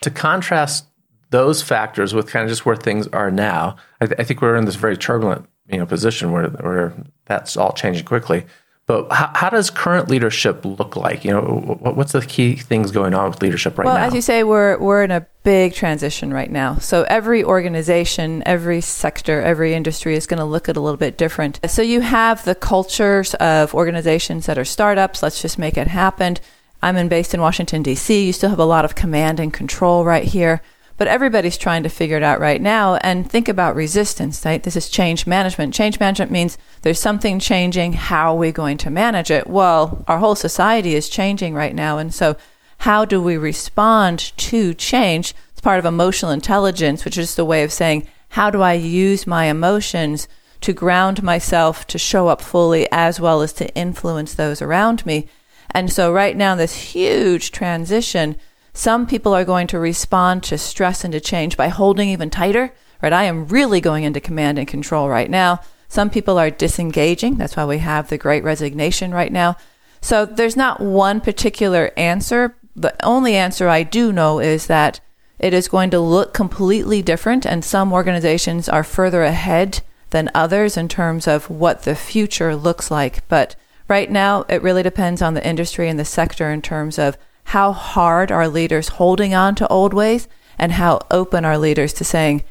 To 0.00 0.10
contrast 0.10 0.86
those 1.28 1.60
factors 1.62 2.14
with 2.14 2.28
kind 2.28 2.44
of 2.44 2.48
just 2.48 2.64
where 2.64 2.76
things 2.76 3.06
are 3.08 3.30
now, 3.30 3.76
I, 4.00 4.06
th- 4.06 4.18
I 4.18 4.24
think 4.24 4.40
we're 4.40 4.56
in 4.56 4.64
this 4.64 4.76
very 4.76 4.96
turbulent 4.96 5.46
you 5.68 5.78
know 5.78 5.86
position 5.86 6.32
where 6.32 6.48
where 6.48 6.92
that's 7.26 7.56
all 7.56 7.72
changing 7.72 8.04
quickly. 8.04 8.44
But 8.86 9.12
how, 9.12 9.30
how, 9.34 9.50
does 9.50 9.70
current 9.70 10.08
leadership 10.08 10.64
look 10.64 10.96
like? 10.96 11.24
You 11.24 11.30
know, 11.30 11.78
what's 11.80 12.12
the 12.12 12.20
key 12.20 12.56
things 12.56 12.90
going 12.90 13.14
on 13.14 13.30
with 13.30 13.40
leadership 13.40 13.78
right 13.78 13.84
well, 13.84 13.94
now? 13.94 14.00
Well, 14.00 14.08
as 14.08 14.14
you 14.14 14.20
say, 14.20 14.42
we're 14.42 14.76
we're 14.78 15.04
in 15.04 15.12
a 15.12 15.24
big 15.44 15.74
transition 15.74 16.34
right 16.34 16.50
now. 16.50 16.78
So 16.78 17.04
every 17.04 17.44
organization, 17.44 18.42
every 18.44 18.80
sector, 18.80 19.40
every 19.40 19.74
industry 19.74 20.16
is 20.16 20.26
going 20.26 20.38
to 20.38 20.44
look 20.44 20.68
at 20.68 20.76
a 20.76 20.80
little 20.80 20.96
bit 20.96 21.16
different. 21.16 21.60
So 21.68 21.80
you 21.80 22.00
have 22.00 22.44
the 22.44 22.56
cultures 22.56 23.34
of 23.34 23.72
organizations 23.72 24.46
that 24.46 24.58
are 24.58 24.64
startups. 24.64 25.22
Let's 25.22 25.40
just 25.40 25.58
make 25.58 25.76
it 25.76 25.86
happen. 25.86 26.38
I'm 26.82 26.96
in, 26.96 27.08
based 27.08 27.34
in 27.34 27.40
Washington 27.40 27.84
D.C. 27.84 28.26
You 28.26 28.32
still 28.32 28.50
have 28.50 28.58
a 28.58 28.64
lot 28.64 28.84
of 28.84 28.96
command 28.96 29.38
and 29.38 29.52
control 29.52 30.04
right 30.04 30.24
here. 30.24 30.60
But 31.02 31.08
everybody's 31.08 31.58
trying 31.58 31.82
to 31.82 31.88
figure 31.88 32.16
it 32.16 32.22
out 32.22 32.38
right 32.38 32.62
now 32.62 32.94
and 33.02 33.28
think 33.28 33.48
about 33.48 33.74
resistance, 33.74 34.44
right? 34.44 34.62
This 34.62 34.76
is 34.76 34.88
change 34.88 35.26
management. 35.26 35.74
Change 35.74 35.98
management 35.98 36.30
means 36.30 36.56
there's 36.82 37.00
something 37.00 37.40
changing. 37.40 37.94
How 37.94 38.34
are 38.34 38.38
we 38.38 38.52
going 38.52 38.76
to 38.76 38.88
manage 38.88 39.28
it? 39.28 39.48
Well, 39.48 40.04
our 40.06 40.20
whole 40.20 40.36
society 40.36 40.94
is 40.94 41.08
changing 41.08 41.54
right 41.54 41.74
now. 41.74 41.98
And 41.98 42.14
so, 42.14 42.36
how 42.78 43.04
do 43.04 43.20
we 43.20 43.36
respond 43.36 44.32
to 44.36 44.74
change? 44.74 45.34
It's 45.50 45.60
part 45.60 45.80
of 45.80 45.84
emotional 45.84 46.30
intelligence, 46.30 47.04
which 47.04 47.18
is 47.18 47.34
the 47.34 47.44
way 47.44 47.64
of 47.64 47.72
saying, 47.72 48.06
how 48.28 48.48
do 48.50 48.62
I 48.62 48.74
use 48.74 49.26
my 49.26 49.46
emotions 49.46 50.28
to 50.60 50.72
ground 50.72 51.20
myself 51.20 51.84
to 51.88 51.98
show 51.98 52.28
up 52.28 52.40
fully 52.40 52.86
as 52.92 53.18
well 53.18 53.42
as 53.42 53.52
to 53.54 53.74
influence 53.74 54.34
those 54.34 54.62
around 54.62 55.04
me? 55.04 55.26
And 55.72 55.90
so, 55.90 56.12
right 56.12 56.36
now, 56.36 56.54
this 56.54 56.92
huge 56.94 57.50
transition 57.50 58.36
some 58.74 59.06
people 59.06 59.34
are 59.34 59.44
going 59.44 59.66
to 59.68 59.78
respond 59.78 60.42
to 60.44 60.58
stress 60.58 61.04
and 61.04 61.12
to 61.12 61.20
change 61.20 61.56
by 61.56 61.68
holding 61.68 62.08
even 62.08 62.30
tighter, 62.30 62.72
right? 63.02 63.12
I 63.12 63.24
am 63.24 63.46
really 63.46 63.80
going 63.80 64.04
into 64.04 64.20
command 64.20 64.58
and 64.58 64.66
control 64.66 65.08
right 65.08 65.30
now. 65.30 65.60
Some 65.88 66.08
people 66.08 66.38
are 66.38 66.50
disengaging. 66.50 67.36
That's 67.36 67.56
why 67.56 67.66
we 67.66 67.78
have 67.78 68.08
the 68.08 68.16
great 68.16 68.44
resignation 68.44 69.12
right 69.12 69.32
now. 69.32 69.56
So 70.00 70.24
there's 70.24 70.56
not 70.56 70.80
one 70.80 71.20
particular 71.20 71.92
answer. 71.96 72.56
The 72.74 72.94
only 73.04 73.34
answer 73.36 73.68
I 73.68 73.82
do 73.82 74.10
know 74.10 74.40
is 74.40 74.66
that 74.68 75.00
it 75.38 75.52
is 75.52 75.68
going 75.68 75.90
to 75.90 76.00
look 76.00 76.32
completely 76.32 77.02
different, 77.02 77.44
and 77.44 77.64
some 77.64 77.92
organizations 77.92 78.68
are 78.68 78.84
further 78.84 79.22
ahead 79.22 79.80
than 80.10 80.30
others 80.34 80.76
in 80.76 80.88
terms 80.88 81.26
of 81.26 81.50
what 81.50 81.82
the 81.82 81.94
future 81.94 82.54
looks 82.56 82.90
like. 82.90 83.26
But 83.28 83.56
right 83.88 84.10
now, 84.10 84.44
it 84.48 84.62
really 84.62 84.82
depends 84.82 85.20
on 85.20 85.34
the 85.34 85.46
industry 85.46 85.88
and 85.88 85.98
the 85.98 86.04
sector 86.04 86.50
in 86.50 86.62
terms 86.62 86.98
of 86.98 87.18
how 87.44 87.72
hard 87.72 88.30
are 88.30 88.48
leaders 88.48 88.88
holding 88.88 89.34
on 89.34 89.54
to 89.56 89.68
old 89.68 89.92
ways 89.94 90.28
and 90.58 90.72
how 90.72 91.00
open 91.10 91.44
are 91.44 91.58
leaders 91.58 91.92
to 91.94 92.04
saying, 92.04 92.42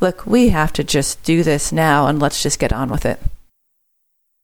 look, 0.00 0.26
we 0.26 0.48
have 0.48 0.72
to 0.74 0.84
just 0.84 1.22
do 1.22 1.42
this 1.42 1.72
now 1.72 2.06
and 2.06 2.18
let's 2.18 2.42
just 2.42 2.58
get 2.58 2.72
on 2.72 2.90
with 2.90 3.06
it. 3.06 3.20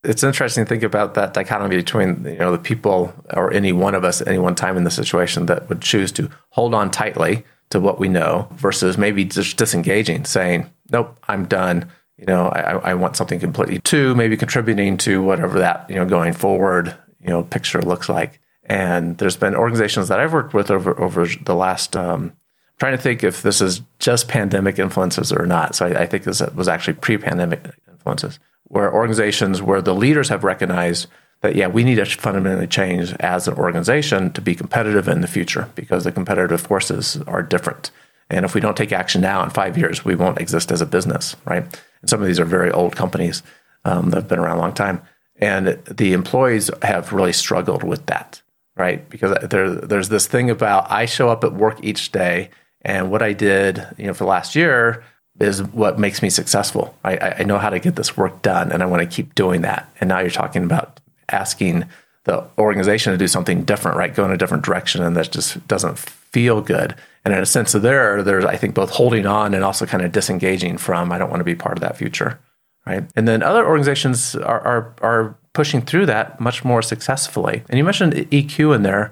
It's 0.04 0.22
interesting 0.22 0.64
to 0.64 0.68
think 0.68 0.84
about 0.84 1.14
that 1.14 1.34
dichotomy 1.34 1.76
between 1.76 2.24
you 2.24 2.38
know 2.38 2.52
the 2.52 2.58
people 2.58 3.12
or 3.30 3.52
any 3.52 3.72
one 3.72 3.94
of 3.94 4.04
us 4.04 4.20
at 4.20 4.28
any 4.28 4.38
one 4.38 4.54
time 4.54 4.76
in 4.76 4.84
the 4.84 4.90
situation 4.90 5.46
that 5.46 5.68
would 5.68 5.82
choose 5.82 6.12
to 6.12 6.30
hold 6.50 6.74
on 6.74 6.92
tightly 6.92 7.44
to 7.70 7.80
what 7.80 7.98
we 7.98 8.08
know 8.08 8.48
versus 8.52 8.96
maybe 8.96 9.24
just 9.24 9.56
disengaging, 9.56 10.24
saying, 10.24 10.70
"Nope, 10.90 11.18
I'm 11.26 11.46
done." 11.46 11.90
You 12.18 12.26
know, 12.26 12.48
I, 12.48 12.90
I 12.90 12.94
want 12.94 13.16
something 13.16 13.40
completely 13.40 13.80
to 13.80 14.14
maybe 14.14 14.36
contributing 14.36 14.96
to 14.98 15.22
whatever 15.22 15.58
that 15.58 15.90
you 15.90 15.96
know 15.96 16.06
going 16.06 16.34
forward 16.34 16.94
you 17.20 17.28
know 17.28 17.42
picture 17.42 17.82
looks 17.82 18.08
like. 18.08 18.40
And 18.66 19.16
there's 19.18 19.36
been 19.36 19.54
organizations 19.54 20.08
that 20.08 20.20
I've 20.20 20.32
worked 20.32 20.54
with 20.54 20.70
over 20.70 20.98
over 21.00 21.26
the 21.26 21.54
last. 21.54 21.96
Um, 21.96 22.32
trying 22.78 22.96
to 22.96 23.02
think 23.02 23.24
if 23.24 23.42
this 23.42 23.62
is 23.62 23.80
just 23.98 24.28
pandemic 24.28 24.78
influences 24.78 25.32
or 25.32 25.46
not. 25.46 25.74
So 25.74 25.86
I, 25.86 26.02
I 26.02 26.06
think 26.06 26.24
this 26.24 26.42
was 26.54 26.68
actually 26.68 26.94
pre-pandemic 26.94 27.64
influences, 27.90 28.38
where 28.64 28.92
organizations 28.92 29.62
where 29.62 29.80
the 29.80 29.94
leaders 29.94 30.28
have 30.28 30.44
recognized 30.44 31.06
that 31.40 31.54
yeah, 31.54 31.68
we 31.68 31.84
need 31.84 31.96
to 31.96 32.04
fundamentally 32.04 32.66
change 32.66 33.12
as 33.20 33.46
an 33.46 33.54
organization 33.54 34.32
to 34.32 34.40
be 34.40 34.54
competitive 34.54 35.08
in 35.08 35.20
the 35.20 35.26
future 35.26 35.70
because 35.74 36.04
the 36.04 36.12
competitive 36.12 36.60
forces 36.60 37.18
are 37.26 37.42
different. 37.42 37.90
And 38.28 38.44
if 38.44 38.54
we 38.54 38.60
don't 38.60 38.76
take 38.76 38.92
action 38.92 39.20
now 39.20 39.42
in 39.44 39.50
five 39.50 39.78
years, 39.78 40.04
we 40.04 40.16
won't 40.16 40.40
exist 40.40 40.72
as 40.72 40.80
a 40.80 40.86
business, 40.86 41.36
right? 41.44 41.62
And 42.00 42.10
some 42.10 42.20
of 42.20 42.26
these 42.26 42.40
are 42.40 42.44
very 42.44 42.70
old 42.70 42.96
companies 42.96 43.42
um, 43.84 44.10
that 44.10 44.16
have 44.16 44.28
been 44.28 44.38
around 44.38 44.56
a 44.56 44.60
long 44.60 44.74
time. 44.74 45.02
And 45.36 45.78
the 45.84 46.12
employees 46.12 46.70
have 46.82 47.12
really 47.12 47.32
struggled 47.32 47.84
with 47.84 48.06
that 48.06 48.42
right? 48.76 49.08
Because 49.08 49.36
there, 49.48 49.70
there's 49.70 50.08
this 50.08 50.26
thing 50.26 50.50
about 50.50 50.90
I 50.90 51.06
show 51.06 51.28
up 51.28 51.44
at 51.44 51.54
work 51.54 51.78
each 51.82 52.12
day, 52.12 52.50
and 52.82 53.10
what 53.10 53.22
I 53.22 53.32
did, 53.32 53.86
you 53.96 54.06
know, 54.06 54.14
for 54.14 54.24
the 54.24 54.30
last 54.30 54.54
year 54.54 55.02
is 55.40 55.62
what 55.62 55.98
makes 55.98 56.22
me 56.22 56.30
successful. 56.30 56.96
I, 57.04 57.34
I 57.38 57.42
know 57.42 57.58
how 57.58 57.70
to 57.70 57.78
get 57.78 57.96
this 57.96 58.16
work 58.16 58.42
done, 58.42 58.72
and 58.72 58.82
I 58.82 58.86
want 58.86 59.02
to 59.02 59.08
keep 59.08 59.34
doing 59.34 59.62
that. 59.62 59.90
And 60.00 60.08
now 60.08 60.20
you're 60.20 60.30
talking 60.30 60.64
about 60.64 61.00
asking 61.28 61.86
the 62.24 62.44
organization 62.58 63.12
to 63.12 63.18
do 63.18 63.28
something 63.28 63.64
different, 63.64 63.96
right? 63.96 64.14
Go 64.14 64.24
in 64.24 64.30
a 64.30 64.36
different 64.36 64.64
direction, 64.64 65.02
and 65.02 65.16
that 65.16 65.30
just 65.30 65.66
doesn't 65.68 65.98
feel 65.98 66.60
good. 66.60 66.94
And 67.24 67.34
in 67.34 67.40
a 67.40 67.46
sense 67.46 67.74
of 67.74 67.82
there, 67.82 68.22
there's 68.22 68.44
I 68.44 68.56
think 68.56 68.74
both 68.74 68.90
holding 68.90 69.26
on 69.26 69.54
and 69.54 69.64
also 69.64 69.86
kind 69.86 70.04
of 70.04 70.12
disengaging 70.12 70.78
from 70.78 71.12
I 71.12 71.18
don't 71.18 71.30
want 71.30 71.40
to 71.40 71.44
be 71.44 71.54
part 71.54 71.76
of 71.76 71.80
that 71.80 71.96
future, 71.96 72.38
right? 72.86 73.04
And 73.16 73.26
then 73.26 73.42
other 73.42 73.66
organizations 73.66 74.36
are 74.36 74.60
are, 74.60 74.94
are 75.02 75.38
pushing 75.56 75.80
through 75.80 76.04
that 76.04 76.38
much 76.38 76.66
more 76.66 76.82
successfully. 76.82 77.64
And 77.70 77.78
you 77.78 77.84
mentioned 77.84 78.12
EQ 78.12 78.76
in 78.76 78.82
there. 78.82 79.10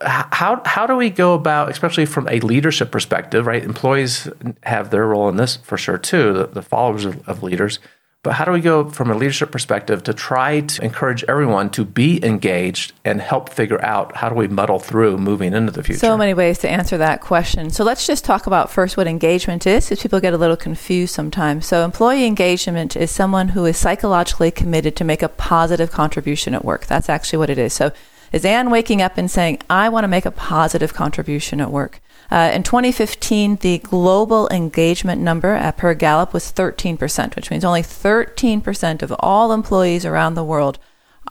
How 0.00 0.60
how 0.66 0.86
do 0.88 0.96
we 0.96 1.08
go 1.08 1.34
about, 1.34 1.70
especially 1.70 2.04
from 2.04 2.26
a 2.28 2.40
leadership 2.40 2.90
perspective, 2.90 3.46
right? 3.46 3.62
Employees 3.62 4.28
have 4.64 4.90
their 4.90 5.06
role 5.06 5.28
in 5.28 5.36
this 5.36 5.56
for 5.56 5.78
sure 5.78 5.96
too, 5.96 6.32
the, 6.32 6.46
the 6.48 6.62
followers 6.62 7.04
of, 7.04 7.26
of 7.28 7.44
leaders. 7.44 7.78
But 8.24 8.32
how 8.32 8.46
do 8.46 8.52
we 8.52 8.62
go 8.62 8.88
from 8.88 9.10
a 9.10 9.14
leadership 9.14 9.52
perspective 9.52 10.02
to 10.04 10.14
try 10.14 10.60
to 10.60 10.82
encourage 10.82 11.22
everyone 11.24 11.68
to 11.70 11.84
be 11.84 12.24
engaged 12.24 12.94
and 13.04 13.20
help 13.20 13.50
figure 13.50 13.80
out 13.84 14.16
how 14.16 14.30
do 14.30 14.34
we 14.34 14.48
muddle 14.48 14.78
through 14.78 15.18
moving 15.18 15.52
into 15.52 15.70
the 15.70 15.82
future? 15.82 16.00
So 16.00 16.16
many 16.16 16.32
ways 16.32 16.58
to 16.60 16.68
answer 16.68 16.96
that 16.96 17.20
question. 17.20 17.68
So 17.68 17.84
let's 17.84 18.06
just 18.06 18.24
talk 18.24 18.46
about 18.46 18.70
first 18.70 18.96
what 18.96 19.06
engagement 19.06 19.66
is, 19.66 19.84
because 19.84 20.02
people 20.02 20.20
get 20.20 20.32
a 20.32 20.38
little 20.38 20.56
confused 20.56 21.14
sometimes. 21.14 21.66
So 21.66 21.84
employee 21.84 22.24
engagement 22.24 22.96
is 22.96 23.10
someone 23.10 23.48
who 23.48 23.66
is 23.66 23.76
psychologically 23.76 24.50
committed 24.50 24.96
to 24.96 25.04
make 25.04 25.22
a 25.22 25.28
positive 25.28 25.90
contribution 25.90 26.54
at 26.54 26.64
work. 26.64 26.86
That's 26.86 27.10
actually 27.10 27.40
what 27.40 27.50
it 27.50 27.58
is. 27.58 27.74
So 27.74 27.92
is 28.34 28.44
Ann 28.44 28.68
waking 28.68 29.00
up 29.00 29.16
and 29.16 29.30
saying, 29.30 29.60
I 29.70 29.88
want 29.88 30.02
to 30.02 30.08
make 30.08 30.26
a 30.26 30.32
positive 30.32 30.92
contribution 30.92 31.60
at 31.60 31.70
work? 31.70 32.00
Uh, 32.32 32.50
in 32.52 32.64
2015, 32.64 33.56
the 33.56 33.78
global 33.78 34.48
engagement 34.48 35.20
number 35.20 35.52
at 35.52 35.76
per 35.76 35.94
Gallup 35.94 36.32
was 36.32 36.50
13%, 36.50 37.36
which 37.36 37.48
means 37.52 37.64
only 37.64 37.82
13% 37.82 39.02
of 39.02 39.14
all 39.20 39.52
employees 39.52 40.04
around 40.04 40.34
the 40.34 40.42
world 40.42 40.80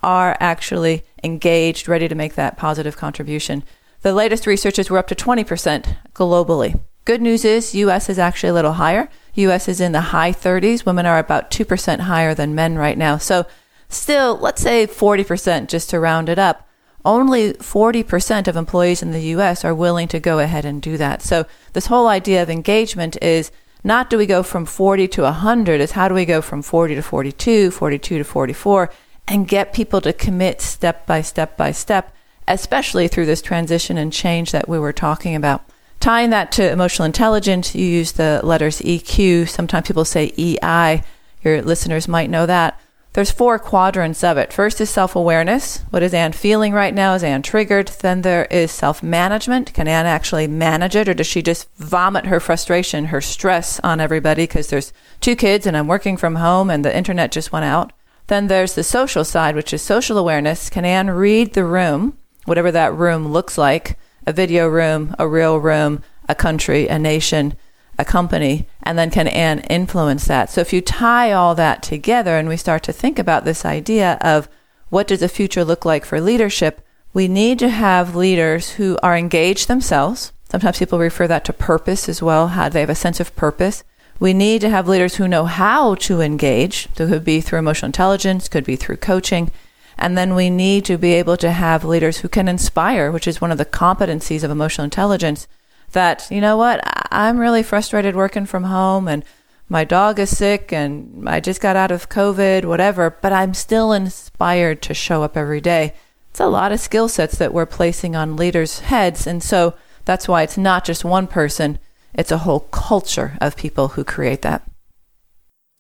are 0.02 0.38
actually 0.40 1.04
engaged, 1.26 1.90
ready 1.90 2.08
to 2.08 2.16
make 2.16 2.36
that 2.36 2.56
positive 2.56 2.96
contribution. 2.96 3.66
The 4.02 4.14
latest 4.14 4.48
researches 4.48 4.90
were 4.90 4.98
up 4.98 5.08
to 5.08 5.16
20% 5.16 5.98
globally. 6.14 6.80
Good 7.04 7.22
news 7.22 7.44
is 7.44 7.76
US 7.76 8.08
is 8.08 8.18
actually 8.18 8.52
a 8.52 8.54
little 8.54 8.74
higher. 8.74 9.10
US 9.34 9.68
is 9.68 9.82
in 9.82 9.92
the 9.92 10.14
high 10.16 10.32
30s. 10.32 10.86
Women 10.86 11.06
are 11.06 11.20
about 11.20 11.52
2% 11.52 12.00
higher 12.00 12.34
than 12.34 12.56
men 12.56 12.78
right 12.78 12.98
now. 12.98 13.18
So 13.18 13.46
still, 13.90 14.38
let's 14.38 14.62
say 14.62 14.88
40% 14.88 15.68
just 15.68 15.90
to 15.90 16.00
round 16.00 16.30
it 16.30 16.40
up 16.40 16.66
only 17.06 17.54
40% 17.54 18.48
of 18.48 18.56
employees 18.56 19.02
in 19.02 19.12
the 19.12 19.22
US 19.36 19.66
are 19.66 19.76
willing 19.76 20.08
to 20.10 20.20
go 20.20 20.40
ahead 20.40 20.66
and 20.66 20.82
do 20.82 20.98
that. 20.98 21.22
So 21.22 21.46
this 21.74 21.88
whole 21.88 22.08
idea 22.08 22.42
of 22.42 22.50
engagement 22.50 23.22
is 23.22 23.52
not 23.84 24.10
do 24.10 24.18
we 24.18 24.26
go 24.26 24.44
from 24.44 24.66
40 24.66 25.08
to 25.10 25.24
100, 25.24 25.82
is 25.82 25.92
how 25.92 26.08
do 26.08 26.16
we 26.16 26.26
go 26.26 26.42
from 26.42 26.62
40 26.62 26.96
to 26.96 27.02
42, 27.02 27.72
42 27.72 28.18
to 28.20 28.24
44, 28.24 28.90
and 29.28 29.48
get 29.48 29.74
people 29.74 30.00
to 30.02 30.14
commit 30.14 30.62
step 30.62 31.06
by 31.06 31.22
step 31.22 31.58
by 31.58 31.72
step, 31.72 32.16
especially 32.48 33.08
through 33.08 33.26
this 33.26 33.42
transition 33.42 33.98
and 33.98 34.14
change 34.14 34.52
that 34.52 34.70
we 34.70 34.80
were 34.80 34.94
talking 34.94 35.36
about. 35.36 35.66
Tying 36.00 36.30
that 36.32 36.52
to 36.54 36.70
emotional 36.70 37.06
intelligence, 37.06 37.76
you 37.76 37.86
use 37.86 38.14
the 38.14 38.42
letters 38.44 38.80
EQ. 38.80 39.48
Sometimes 39.50 39.88
people 39.88 40.06
say 40.06 40.34
EI. 40.38 41.02
Your 41.42 41.62
listeners 41.62 42.08
might 42.08 42.30
know 42.30 42.46
that. 42.46 42.80
There's 43.14 43.30
four 43.30 43.60
quadrants 43.60 44.24
of 44.24 44.38
it. 44.38 44.52
First 44.52 44.82
is 44.82 44.90
self 44.90 45.16
awareness. 45.16 45.84
What 45.92 46.02
is 46.02 46.16
Ann 46.16 46.32
feeling 46.32 46.74
right 46.74 46.96
now? 46.96 47.14
Is 47.14 47.24
Ann 47.24 47.44
triggered? 47.44 47.90
Then 47.90 48.24
there 48.24 48.46
is 48.46 48.72
self 48.72 49.04
management. 49.04 49.72
Can 49.72 49.88
Ann 49.88 50.08
actually 50.08 50.48
manage 50.48 50.96
it, 50.96 51.08
or 51.08 51.14
does 51.14 51.28
she 51.28 51.44
just 51.44 51.72
vomit 51.76 52.26
her 52.26 52.40
frustration, 52.40 53.06
her 53.06 53.22
stress 53.22 53.80
on 53.82 54.00
everybody 54.00 54.44
because 54.44 54.68
there's 54.68 54.92
two 55.22 55.36
kids 55.36 55.68
and 55.68 55.78
I'm 55.78 55.88
working 55.88 56.18
from 56.18 56.36
home 56.36 56.72
and 56.72 56.84
the 56.84 56.96
internet 56.96 57.32
just 57.32 57.52
went 57.52 57.66
out? 57.66 57.94
Then 58.28 58.48
there's 58.48 58.74
the 58.74 58.84
social 58.84 59.24
side, 59.24 59.56
which 59.56 59.74
is 59.74 59.84
social 59.84 60.18
awareness. 60.18 60.72
Can 60.72 60.84
Ann 60.84 61.12
read 61.12 61.54
the 61.54 61.66
room, 61.66 62.18
whatever 62.46 62.72
that 62.72 62.96
room 62.96 63.28
looks 63.28 63.60
like 63.60 64.00
a 64.26 64.34
video 64.34 64.68
room, 64.68 65.16
a 65.20 65.28
real 65.28 65.58
room, 65.58 66.02
a 66.28 66.34
country, 66.34 66.88
a 66.88 66.98
nation? 66.98 67.54
A 67.98 68.06
company 68.06 68.68
and 68.82 68.98
then 68.98 69.12
can 69.12 69.28
Ann 69.28 69.60
influence 69.60 70.26
that? 70.26 70.50
So 70.50 70.62
if 70.62 70.74
you 70.74 70.82
tie 70.82 71.32
all 71.32 71.54
that 71.56 71.84
together 71.84 72.38
and 72.38 72.50
we 72.50 72.58
start 72.58 72.84
to 72.84 72.94
think 72.94 73.20
about 73.20 73.46
this 73.46 73.66
idea 73.66 74.18
of 74.22 74.50
what 74.90 75.08
does 75.08 75.20
the 75.20 75.30
future 75.30 75.64
look 75.64 75.86
like 75.86 76.06
for 76.06 76.20
leadership, 76.20 76.82
we 77.14 77.28
need 77.28 77.60
to 77.60 77.70
have 77.70 78.16
leaders 78.16 78.72
who 78.74 78.98
are 79.04 79.16
engaged 79.16 79.68
themselves. 79.68 80.34
Sometimes 80.50 80.80
people 80.80 81.00
refer 81.00 81.28
that 81.28 81.46
to 81.46 81.54
purpose 81.54 82.10
as 82.10 82.22
well, 82.22 82.50
how 82.50 82.70
they 82.70 82.80
have 82.80 82.90
a 82.90 82.96
sense 82.96 83.20
of 83.20 83.36
purpose. 83.36 83.84
We 84.20 84.34
need 84.34 84.62
to 84.62 84.70
have 84.70 84.88
leaders 84.88 85.16
who 85.16 85.28
know 85.28 85.46
how 85.46 85.96
to 85.96 86.22
engage. 86.22 86.88
So 86.96 87.08
could 87.08 87.24
be 87.24 87.42
through 87.42 87.60
emotional 87.60 87.88
intelligence, 87.88 88.48
could 88.48 88.64
be 88.64 88.76
through 88.76 88.98
coaching. 88.98 89.52
And 89.98 90.18
then 90.18 90.34
we 90.34 90.50
need 90.50 90.86
to 90.86 90.98
be 90.98 91.14
able 91.14 91.38
to 91.38 91.52
have 91.52 91.84
leaders 91.84 92.20
who 92.20 92.28
can 92.28 92.48
inspire, 92.48 93.12
which 93.12 93.28
is 93.28 93.42
one 93.42 93.52
of 93.52 93.58
the 93.58 93.66
competencies 93.66 94.44
of 94.44 94.52
emotional 94.52 94.86
intelligence. 94.86 95.48
That, 95.94 96.28
you 96.30 96.42
know 96.42 96.58
what, 96.58 96.82
I'm 97.12 97.38
really 97.40 97.64
frustrated 97.64 98.16
working 98.16 98.46
from 98.46 98.66
home 98.66 99.08
and 99.08 99.24
my 99.70 99.84
dog 99.84 100.20
is 100.20 100.36
sick 100.36 100.72
and 100.74 101.28
I 101.28 101.40
just 101.40 101.62
got 101.62 101.76
out 101.76 101.92
of 101.92 102.10
COVID, 102.10 102.66
whatever, 102.66 103.10
but 103.22 103.34
I'm 103.34 103.54
still 103.54 103.92
inspired 103.92 104.82
to 104.84 104.94
show 104.94 105.24
up 105.24 105.38
every 105.38 105.62
day. 105.62 105.94
It's 106.30 106.40
a 106.40 106.48
lot 106.48 106.72
of 106.72 106.80
skill 106.80 107.08
sets 107.08 107.38
that 107.38 107.54
we're 107.54 107.66
placing 107.66 108.16
on 108.16 108.36
leaders' 108.36 108.80
heads. 108.80 109.26
And 109.26 109.42
so 109.42 109.76
that's 110.06 110.28
why 110.28 110.44
it's 110.44 110.58
not 110.58 110.84
just 110.84 111.06
one 111.06 111.28
person, 111.28 111.80
it's 112.14 112.32
a 112.32 112.40
whole 112.40 112.62
culture 112.62 113.38
of 113.40 113.56
people 113.56 113.90
who 113.90 114.04
create 114.04 114.42
that. 114.42 114.64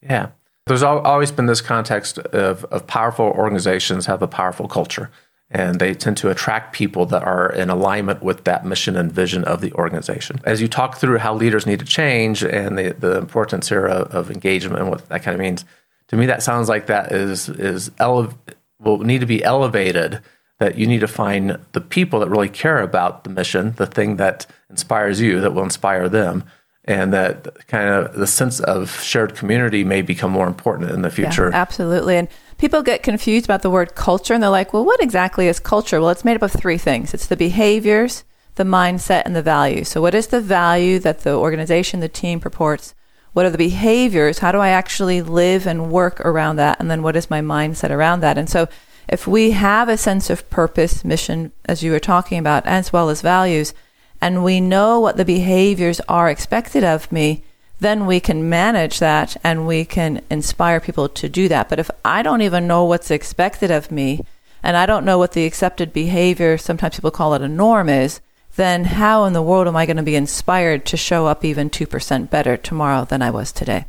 Yeah. 0.01 0.29
There's 0.65 0.84
always 0.84 1.32
been 1.32 1.46
this 1.46 1.60
context 1.60 2.20
of, 2.20 2.63
of 2.65 2.88
powerful 2.88 3.25
organizations 3.25 4.05
have 4.05 4.22
a 4.22 4.27
powerful 4.27 4.67
culture, 4.67 5.12
and 5.53 5.79
they 5.79 5.93
tend 5.93 6.17
to 6.17 6.29
attract 6.29 6.74
people 6.74 7.05
that 7.05 7.24
are 7.24 7.51
in 7.51 7.69
alignment 7.69 8.24
with 8.24 8.43
that 8.45 8.65
mission 8.65 8.95
and 8.98 9.12
vision 9.12 9.43
of 9.43 9.62
the 9.62 9.72
organization. 9.74 10.41
As 10.43 10.62
you 10.62 10.67
talk 10.67 10.98
through 10.98 11.19
how 11.19 11.36
leaders 11.36 11.67
need 11.67 11.79
to 11.79 11.86
change 11.86 12.43
and 12.43 12.77
the, 12.77 12.93
the 12.93 13.17
importance 13.17 13.69
here 13.69 13.86
of, 13.86 14.07
of 14.12 14.31
engagement 14.31 14.81
and 14.81 14.89
what 14.89 15.07
that 15.10 15.22
kind 15.22 15.36
of 15.36 15.39
means, 15.39 15.63
to 16.07 16.17
me, 16.17 16.25
that 16.25 16.41
sounds 16.41 16.67
like 16.67 16.88
that 16.88 17.12
is 17.12 17.50
is 17.50 17.91
ele- 18.00 18.33
will 18.79 19.00
need 19.00 19.22
to 19.22 19.27
be 19.27 19.43
elevated. 19.43 20.22
That 20.60 20.77
you 20.77 20.88
need 20.88 21.01
to 21.01 21.07
find 21.07 21.60
the 21.74 21.81
people 21.81 22.19
that 22.19 22.29
really 22.29 22.48
care 22.48 22.79
about 22.79 23.24
the 23.24 23.29
mission, 23.29 23.74
the 23.77 23.88
thing 23.88 24.15
that 24.17 24.45
inspires 24.69 25.19
you, 25.19 25.41
that 25.41 25.53
will 25.53 25.63
inspire 25.63 26.07
them 26.07 26.45
and 26.86 27.13
that 27.13 27.67
kind 27.67 27.89
of 27.89 28.13
the 28.15 28.27
sense 28.27 28.60
of 28.60 29.00
shared 29.01 29.36
community 29.36 29.83
may 29.83 30.01
become 30.01 30.31
more 30.31 30.48
important 30.48 30.91
in 30.91 31.01
the 31.01 31.10
future. 31.10 31.50
Yeah, 31.50 31.62
absolutely. 31.62 32.17
And 32.17 32.27
people 32.63 32.82
get 32.82 33.03
confused 33.03 33.43
about 33.43 33.62
the 33.62 33.70
word 33.70 33.93
culture 33.93 34.34
and 34.34 34.41
they're 34.41 34.50
like, 34.50 34.72
well, 34.72 34.86
what 34.86 35.03
exactly 35.03 35.50
is 35.50 35.60
culture? 35.60 36.00
Well, 36.00 36.12
it's 36.12 36.24
made 36.24 36.38
up 36.38 36.43
of 36.43 36.53
three 36.53 36.77
things 36.77 37.13
it's 37.13 37.27
the 37.27 37.36
behaviors, 37.36 38.24
the 38.55 38.63
mindset, 38.63 39.24
and 39.25 39.36
the 39.36 39.41
value. 39.41 39.84
So, 39.84 40.01
what 40.01 40.15
is 40.15 40.27
the 40.27 40.39
value 40.39 40.98
that 41.00 41.20
the 41.20 41.34
organization, 41.34 42.00
the 42.00 42.08
team 42.08 42.39
purports? 42.39 42.96
What 43.34 43.46
are 43.46 43.50
the 43.50 43.58
behaviors? 43.58 44.39
How 44.39 44.53
do 44.53 44.60
I 44.60 44.70
actually 44.70 45.22
live 45.22 45.67
and 45.67 45.91
work 45.91 46.22
around 46.22 46.55
that? 46.55 46.79
And 46.79 46.89
then 46.89 47.03
what 47.03 47.17
is 47.17 47.29
my 47.29 47.41
mindset 47.41 47.89
around 47.89 48.22
that? 48.22 48.38
And 48.38 48.50
so, 48.50 48.70
if 49.10 49.27
we 49.27 49.51
have 49.51 49.89
a 49.89 49.98
sense 49.98 50.29
of 50.29 50.50
purpose, 50.50 51.03
mission, 51.03 51.51
as 51.65 51.84
you 51.84 51.91
were 51.91 52.00
talking 52.00 52.39
about, 52.39 52.65
as 52.65 52.93
well 52.93 53.10
as 53.10 53.20
values, 53.20 53.74
and 54.22 54.41
we 54.41 54.62
know 54.62 55.01
what 55.01 55.17
the 55.17 55.25
behaviors 55.25 56.00
are 56.08 56.29
expected 56.29 56.86
of 56.86 57.12
me, 57.12 57.43
then 57.83 58.05
we 58.05 58.19
can 58.19 58.49
manage 58.49 58.99
that 58.99 59.37
and 59.43 59.67
we 59.67 59.85
can 59.85 60.21
inspire 60.29 60.79
people 60.79 61.09
to 61.09 61.29
do 61.29 61.47
that. 61.49 61.69
But 61.69 61.79
if 61.79 61.91
I 62.03 62.21
don't 62.21 62.41
even 62.41 62.67
know 62.67 62.85
what's 62.85 63.11
expected 63.11 63.71
of 63.71 63.91
me 63.91 64.25
and 64.61 64.77
I 64.77 64.85
don't 64.85 65.05
know 65.05 65.17
what 65.17 65.33
the 65.33 65.45
accepted 65.45 65.93
behavior, 65.93 66.57
sometimes 66.57 66.95
people 66.95 67.11
call 67.11 67.33
it 67.33 67.41
a 67.41 67.47
norm, 67.47 67.89
is, 67.89 68.21
then 68.55 68.85
how 68.85 69.25
in 69.25 69.33
the 69.33 69.41
world 69.41 69.67
am 69.67 69.75
I 69.75 69.85
going 69.85 69.97
to 69.97 70.03
be 70.03 70.15
inspired 70.15 70.85
to 70.87 70.97
show 70.97 71.27
up 71.27 71.43
even 71.43 71.69
2% 71.69 72.29
better 72.29 72.55
tomorrow 72.55 73.05
than 73.05 73.21
I 73.21 73.31
was 73.31 73.51
today? 73.51 73.85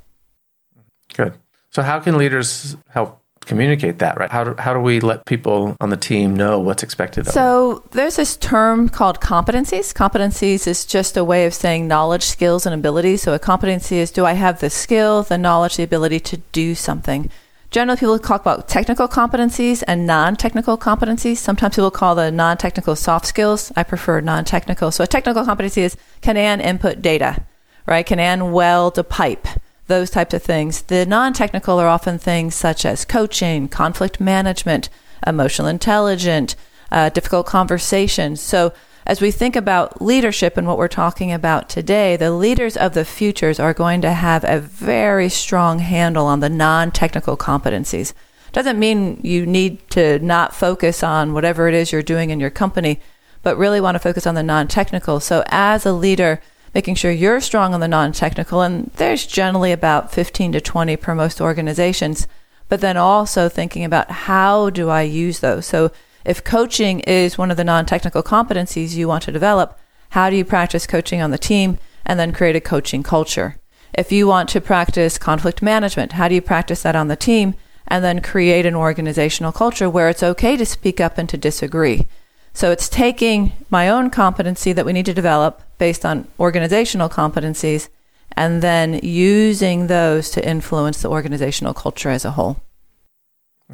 Good. 1.13 1.35
So, 1.71 1.83
how 1.83 2.01
can 2.01 2.17
leaders 2.17 2.77
help 2.89 3.24
communicate 3.45 3.99
that, 3.99 4.19
right? 4.19 4.31
How 4.31 4.45
do, 4.45 4.55
how 4.59 4.73
do 4.73 4.81
we 4.81 5.01
let 5.01 5.25
people 5.27 5.77
on 5.81 5.91
the 5.91 5.97
team 5.97 6.35
know 6.35 6.59
what's 6.59 6.83
expected 6.83 7.27
of 7.27 7.33
so, 7.33 7.33
them? 7.33 7.83
So, 7.83 7.89
there's 7.93 8.17
this 8.17 8.37
term 8.37 8.89
called 8.89 9.21
competencies. 9.21 9.93
Competencies 9.93 10.67
is 10.67 10.85
just 10.85 11.17
a 11.17 11.25
way 11.25 11.47
of 11.47 11.55
saying 11.55 11.87
knowledge, 11.89 12.25
skills, 12.25 12.67
and 12.67 12.75
abilities. 12.75 13.23
So, 13.23 13.35
a 13.35 13.39
competency 13.39 13.99
is 13.99 14.11
do 14.11 14.25
I 14.25 14.33
have 14.33 14.61
the 14.61 14.71
skill, 14.71 15.23
the 15.23 15.39
knowledge, 15.39 15.77
the 15.77 15.83
ability 15.83 16.21
to 16.21 16.39
do 16.53 16.75
something? 16.75 17.31
Generally, 17.71 17.99
people 17.99 18.19
talk 18.21 18.41
about 18.41 18.69
technical 18.69 19.09
competencies 19.09 19.83
and 19.89 20.07
non 20.07 20.37
technical 20.37 20.79
competencies. 20.79 21.39
Sometimes 21.39 21.75
people 21.75 21.91
call 21.91 22.15
the 22.15 22.31
non 22.31 22.57
technical 22.57 22.95
soft 22.95 23.27
skills. 23.27 23.73
I 23.77 23.83
prefer 23.83 24.21
non 24.21 24.45
technical. 24.45 24.91
So, 24.91 25.05
a 25.05 25.09
technical 25.09 25.45
competency 25.45 25.83
is 25.83 25.97
can 26.21 26.37
Ann 26.37 26.61
input 26.61 27.03
data, 27.03 27.45
right? 27.87 28.07
Can 28.07 28.21
Ann 28.21 28.53
weld 28.53 28.97
a 28.99 29.05
pipe? 29.05 29.49
Those 29.87 30.11
types 30.11 30.35
of 30.35 30.43
things. 30.43 30.83
The 30.83 31.07
non 31.07 31.33
technical 31.33 31.79
are 31.79 31.89
often 31.89 32.19
things 32.19 32.55
such 32.55 32.85
as 32.85 33.05
coaching, 33.05 33.69
conflict 33.69 34.21
management, 34.21 34.89
emotional 35.27 35.69
intelligence, 35.69 36.57
uh, 36.91 37.09
difficult 37.11 37.47
conversations. 37.47 38.41
So, 38.41 38.73
as 39.07 39.21
we 39.21 39.31
think 39.31 39.55
about 39.55 40.01
leadership 40.01 40.57
and 40.57 40.67
what 40.67 40.79
we're 40.79 40.89
talking 40.89 41.31
about 41.31 41.69
today, 41.69 42.17
the 42.17 42.31
leaders 42.31 42.75
of 42.75 42.95
the 42.95 43.05
futures 43.05 43.61
are 43.61 43.75
going 43.75 44.01
to 44.01 44.13
have 44.13 44.45
a 44.45 44.61
very 44.61 45.29
strong 45.29 45.81
handle 45.81 46.27
on 46.27 46.41
the 46.41 46.49
non 46.49 46.91
technical 46.91 47.37
competencies. 47.37 48.15
Doesn't 48.53 48.79
mean 48.79 49.21
you 49.23 49.45
need 49.45 49.91
to 49.91 50.21
not 50.21 50.55
focus 50.55 51.03
on 51.03 51.35
whatever 51.35 51.69
it 51.69 51.75
is 51.75 51.93
you're 51.93 52.03
doing 52.03 52.31
in 52.31 52.41
your 52.41 52.51
company, 52.51 53.01
but 53.43 53.59
really 53.59 53.81
want 53.81 53.97
to 53.97 53.99
focus 53.99 54.27
on 54.27 54.37
the 54.37 54.43
non 54.43 54.69
technical. 54.69 55.21
So, 55.21 55.45
as 55.49 55.85
a 55.85 55.93
leader, 55.93 56.41
making 56.75 56.97
sure 56.97 57.11
you're 57.11 57.41
strong 57.41 57.73
on 57.73 57.81
the 57.81 57.89
non 57.89 58.13
technical. 58.13 58.61
And 58.61 58.91
there's 58.97 59.27
generally 59.27 59.73
about 59.73 60.13
15 60.13 60.53
to 60.53 60.61
20 60.61 60.97
per 60.97 61.15
most 61.15 61.41
organizations. 61.41 62.27
But 62.69 62.81
then 62.81 62.97
also 62.97 63.49
thinking 63.49 63.85
about 63.85 64.11
how 64.11 64.71
do 64.71 64.89
I 64.89 65.03
use 65.03 65.41
those? 65.41 65.67
So 65.67 65.93
if 66.25 66.43
coaching 66.43 67.01
is 67.01 67.39
one 67.39 67.51
of 67.51 67.57
the 67.57 67.65
non 67.65 67.87
technical 67.87 68.23
competencies 68.23 68.95
you 68.95 69.07
want 69.07 69.23
to 69.25 69.33
develop, 69.33 69.79
how 70.11 70.31
do 70.31 70.37
you 70.37 70.45
practice 70.45 70.87
coaching 70.87 71.21
on 71.21 71.31
the 71.31 71.39
team 71.39 71.79
and 72.05 72.19
then 72.19 72.33
create 72.33 72.57
a 72.57 72.61
coaching 72.61 73.03
culture? 73.03 73.57
If 73.93 74.11
you 74.11 74.27
want 74.27 74.49
to 74.51 74.61
practice 74.61 75.19
conflict 75.19 75.63
management, 75.63 76.13
how 76.13 76.29
do 76.29 76.35
you 76.35 76.43
practice 76.43 76.83
that 76.83 76.97
on 76.97 77.09
the 77.09 77.17
team 77.17 77.55
and 77.87 78.03
then 78.03 78.23
create 78.23 78.67
an 78.67 78.75
organizational 78.75 79.53
culture 79.53 79.89
where 79.89 80.09
it's 80.09 80.23
okay 80.23 80.57
to 80.57 80.67
speak 80.67 81.01
up 81.01 81.19
and 81.19 81.29
to 81.29 81.37
disagree? 81.37 82.07
So 82.53 82.71
it's 82.71 82.89
taking 82.89 83.53
my 83.69 83.89
own 83.89 84.11
competency 84.11 84.73
that 84.73 84.87
we 84.87 84.93
need 84.93 85.07
to 85.07 85.15
develop 85.15 85.63
based 85.79 86.05
on 86.05 86.27
organizational 86.39 87.09
competencies 87.09 87.89
and 88.37 88.63
then 88.63 89.01
using 89.03 89.87
those 89.87 90.31
to 90.31 90.47
influence 90.47 91.03
the 91.03 91.09
organizational 91.09 91.75
culture 91.75 92.11
as 92.11 92.25
a 92.25 92.33
whole. 92.33 92.57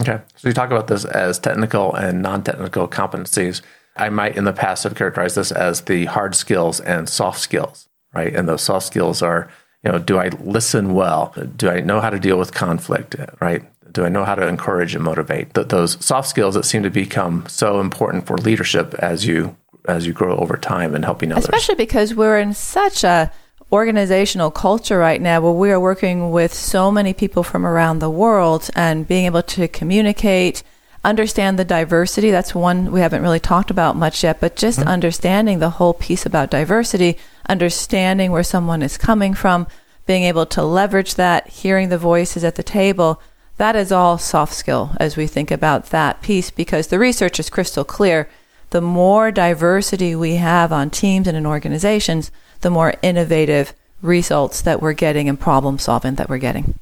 Okay. 0.01 0.21
So 0.37 0.49
you 0.49 0.55
talk 0.55 0.71
about 0.71 0.87
this 0.87 1.05
as 1.05 1.39
technical 1.39 1.95
and 1.95 2.23
non 2.23 2.43
technical 2.43 2.87
competencies. 2.89 3.63
I 3.97 4.09
might 4.09 4.37
in 4.37 4.45
the 4.45 4.53
past 4.53 4.85
have 4.85 4.95
characterized 4.95 5.37
this 5.37 5.53
as 5.53 5.83
the 5.83 6.07
hard 6.07 6.35
skills 6.35 6.81
and 6.81 7.09
soft 7.09 7.41
skills, 7.41 7.89
right? 8.15 8.35
And 8.35 8.49
those 8.49 8.63
soft 8.63 8.87
skills 8.87 9.21
are, 9.21 9.51
you 9.85 9.91
know, 9.91 9.99
do 9.99 10.19
I 10.19 10.29
listen 10.29 10.95
well? 10.95 11.35
Do 11.57 11.69
I 11.69 11.81
know 11.81 12.01
how 12.01 12.11
to 12.11 12.19
deal 12.19 12.39
with 12.39 12.55
conflict, 12.55 13.17
right? 13.41 13.65
Do 13.93 14.05
I 14.05 14.09
know 14.09 14.25
how 14.25 14.37
to 14.37 14.47
encourage 14.47 14.95
and 14.95 15.03
motivate? 15.03 15.53
Th- 15.55 15.67
those 15.67 16.03
soft 16.05 16.29
skills 16.29 16.55
that 16.55 16.65
seem 16.65 16.85
to 16.85 16.91
become 16.91 17.45
so 17.49 17.81
important 17.81 18.27
for 18.27 18.39
leadership 18.39 18.95
as 18.95 19.27
you 19.27 19.57
as 19.91 20.07
you 20.07 20.13
grow 20.13 20.37
over 20.37 20.57
time 20.57 20.95
and 20.95 21.05
helping 21.05 21.33
others. 21.33 21.45
Especially 21.45 21.75
because 21.75 22.15
we're 22.15 22.39
in 22.39 22.55
such 22.55 23.05
a 23.05 23.33
organizational 23.73 24.51
culture 24.51 24.99
right 24.99 25.21
now 25.21 25.41
where 25.41 25.53
we 25.53 25.71
are 25.71 25.79
working 25.79 26.31
with 26.31 26.53
so 26.53 26.91
many 26.91 27.13
people 27.13 27.43
from 27.43 27.65
around 27.65 27.99
the 27.99 28.11
world 28.11 28.69
and 28.75 29.07
being 29.07 29.27
able 29.27 29.43
to 29.43 29.69
communicate, 29.69 30.63
understand 31.05 31.59
the 31.59 31.65
diversity. 31.65 32.31
That's 32.31 32.55
one 32.55 32.91
we 32.91 33.01
haven't 33.01 33.23
really 33.23 33.39
talked 33.39 33.71
about 33.71 33.97
much 33.97 34.25
yet, 34.25 34.41
but 34.41 34.57
just 34.57 34.81
mm-hmm. 34.81 34.89
understanding 34.89 35.59
the 35.59 35.71
whole 35.71 35.95
piece 35.95 36.27
about 36.27 36.51
diversity, 36.51 37.17
understanding 37.49 38.33
where 38.33 38.43
someone 38.43 38.83
is 38.83 38.97
coming 38.99 39.35
from, 39.35 39.67
being 40.07 40.25
able 40.25 40.47
to 40.47 40.65
leverage 40.65 41.15
that, 41.15 41.47
hearing 41.49 41.91
the 41.91 41.99
voices 41.99 42.43
at 42.43 42.57
the 42.57 42.63
table 42.63 43.23
that 43.61 43.77
is 43.77 43.93
all 43.93 44.17
soft 44.17 44.55
skill 44.55 44.97
as 44.99 45.19
we 45.19 45.27
think 45.27 45.51
about 45.51 45.91
that 45.91 46.23
piece 46.23 46.51
because 46.51 46.87
the 46.87 46.99
research 46.99 47.39
is 47.39 47.51
crystal 47.51 47.85
clear. 47.85 48.27
The 48.71 48.81
more 48.81 49.31
diversity 49.33 50.15
we 50.15 50.37
have 50.37 50.73
on 50.73 50.91
teams 50.91 51.27
and 51.27 51.37
in 51.37 51.47
organizations, 51.47 52.31
the 52.61 52.71
more 52.71 52.95
innovative 53.03 53.75
results 54.01 54.63
that 54.63 54.81
we're 54.81 54.93
getting 54.93 55.29
and 55.29 55.39
problem 55.39 55.79
solving 55.79 56.15
that 56.15 56.29
we're 56.29 56.39
getting. 56.39 56.79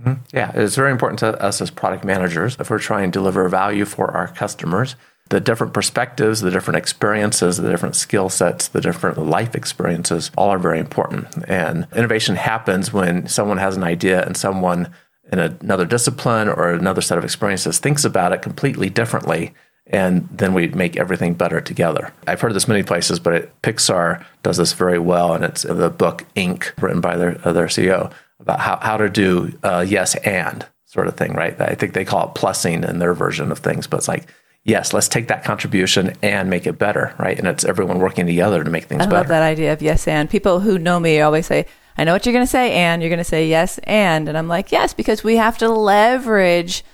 Mm-hmm. 0.00 0.22
Yeah, 0.34 0.52
it's 0.54 0.76
very 0.76 0.92
important 0.92 1.18
to 1.20 1.42
us 1.42 1.60
as 1.60 1.70
product 1.70 2.04
managers 2.04 2.56
if 2.60 2.68
we're 2.68 2.78
trying 2.78 3.10
to 3.10 3.18
deliver 3.18 3.48
value 3.48 3.86
for 3.86 4.10
our 4.10 4.28
customers. 4.28 4.94
The 5.30 5.40
different 5.40 5.72
perspectives, 5.72 6.40
the 6.40 6.50
different 6.50 6.76
experiences, 6.76 7.56
the 7.56 7.70
different 7.70 7.96
skill 7.96 8.28
sets, 8.28 8.68
the 8.68 8.80
different 8.80 9.18
life 9.18 9.56
experiences 9.56 10.30
all 10.36 10.50
are 10.50 10.58
very 10.58 10.78
important. 10.78 11.26
And 11.48 11.88
innovation 11.96 12.36
happens 12.36 12.92
when 12.92 13.26
someone 13.26 13.58
has 13.58 13.76
an 13.76 13.82
idea 13.82 14.24
and 14.24 14.36
someone 14.36 14.92
in 15.32 15.40
another 15.40 15.84
discipline 15.84 16.48
or 16.48 16.72
another 16.72 17.00
set 17.00 17.18
of 17.18 17.24
experiences 17.24 17.78
thinks 17.78 18.04
about 18.04 18.32
it 18.32 18.42
completely 18.42 18.88
differently 18.88 19.52
and 19.88 20.28
then 20.30 20.52
we 20.52 20.68
make 20.68 20.96
everything 20.96 21.34
better 21.34 21.60
together. 21.60 22.12
I've 22.26 22.40
heard 22.40 22.54
this 22.54 22.68
many 22.68 22.82
places, 22.82 23.20
but 23.20 23.34
it, 23.34 23.62
Pixar 23.62 24.24
does 24.42 24.56
this 24.56 24.72
very 24.72 24.98
well, 24.98 25.34
and 25.34 25.44
it's 25.44 25.62
the 25.62 25.90
book 25.90 26.24
Inc., 26.34 26.72
written 26.82 27.00
by 27.00 27.16
their, 27.16 27.40
uh, 27.46 27.52
their 27.52 27.66
CEO, 27.66 28.10
about 28.40 28.60
how, 28.60 28.78
how 28.82 28.96
to 28.96 29.08
do 29.08 29.56
uh, 29.62 29.84
yes 29.86 30.16
and 30.16 30.66
sort 30.86 31.06
of 31.06 31.16
thing, 31.16 31.34
right? 31.34 31.60
I 31.60 31.74
think 31.74 31.92
they 31.92 32.04
call 32.04 32.28
it 32.28 32.34
plussing 32.34 32.88
in 32.88 32.98
their 32.98 33.14
version 33.14 33.52
of 33.52 33.58
things, 33.58 33.86
but 33.86 33.98
it's 33.98 34.08
like, 34.08 34.26
yes, 34.64 34.92
let's 34.92 35.08
take 35.08 35.28
that 35.28 35.44
contribution 35.44 36.14
and 36.22 36.50
make 36.50 36.66
it 36.66 36.78
better, 36.78 37.14
right? 37.18 37.38
And 37.38 37.46
it's 37.46 37.64
everyone 37.64 37.98
working 38.00 38.26
together 38.26 38.64
to 38.64 38.70
make 38.70 38.84
things 38.84 39.02
I 39.02 39.06
better. 39.06 39.16
I 39.16 39.20
love 39.20 39.28
that 39.28 39.42
idea 39.42 39.72
of 39.72 39.82
yes 39.82 40.08
and. 40.08 40.28
People 40.28 40.60
who 40.60 40.78
know 40.78 40.98
me 40.98 41.20
always 41.20 41.46
say, 41.46 41.66
I 41.96 42.04
know 42.04 42.12
what 42.12 42.26
you're 42.26 42.32
going 42.32 42.44
to 42.44 42.50
say, 42.50 42.72
and 42.72 43.00
you're 43.00 43.08
going 43.08 43.18
to 43.18 43.24
say 43.24 43.48
yes, 43.48 43.78
and. 43.84 44.28
And 44.28 44.36
I'm 44.36 44.48
like, 44.48 44.72
yes, 44.72 44.92
because 44.92 45.22
we 45.22 45.36
have 45.36 45.58
to 45.58 45.68
leverage 45.68 46.84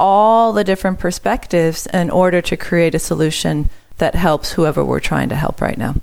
all 0.00 0.54
the 0.54 0.64
different 0.64 0.98
perspectives 0.98 1.86
in 1.86 2.08
order 2.08 2.40
to 2.40 2.56
create 2.56 2.94
a 2.94 2.98
solution 2.98 3.68
that 3.98 4.14
helps 4.14 4.50
whoever 4.52 4.82
we're 4.82 4.98
trying 4.98 5.28
to 5.28 5.36
help 5.36 5.60
right 5.60 5.76
now. 5.76 5.94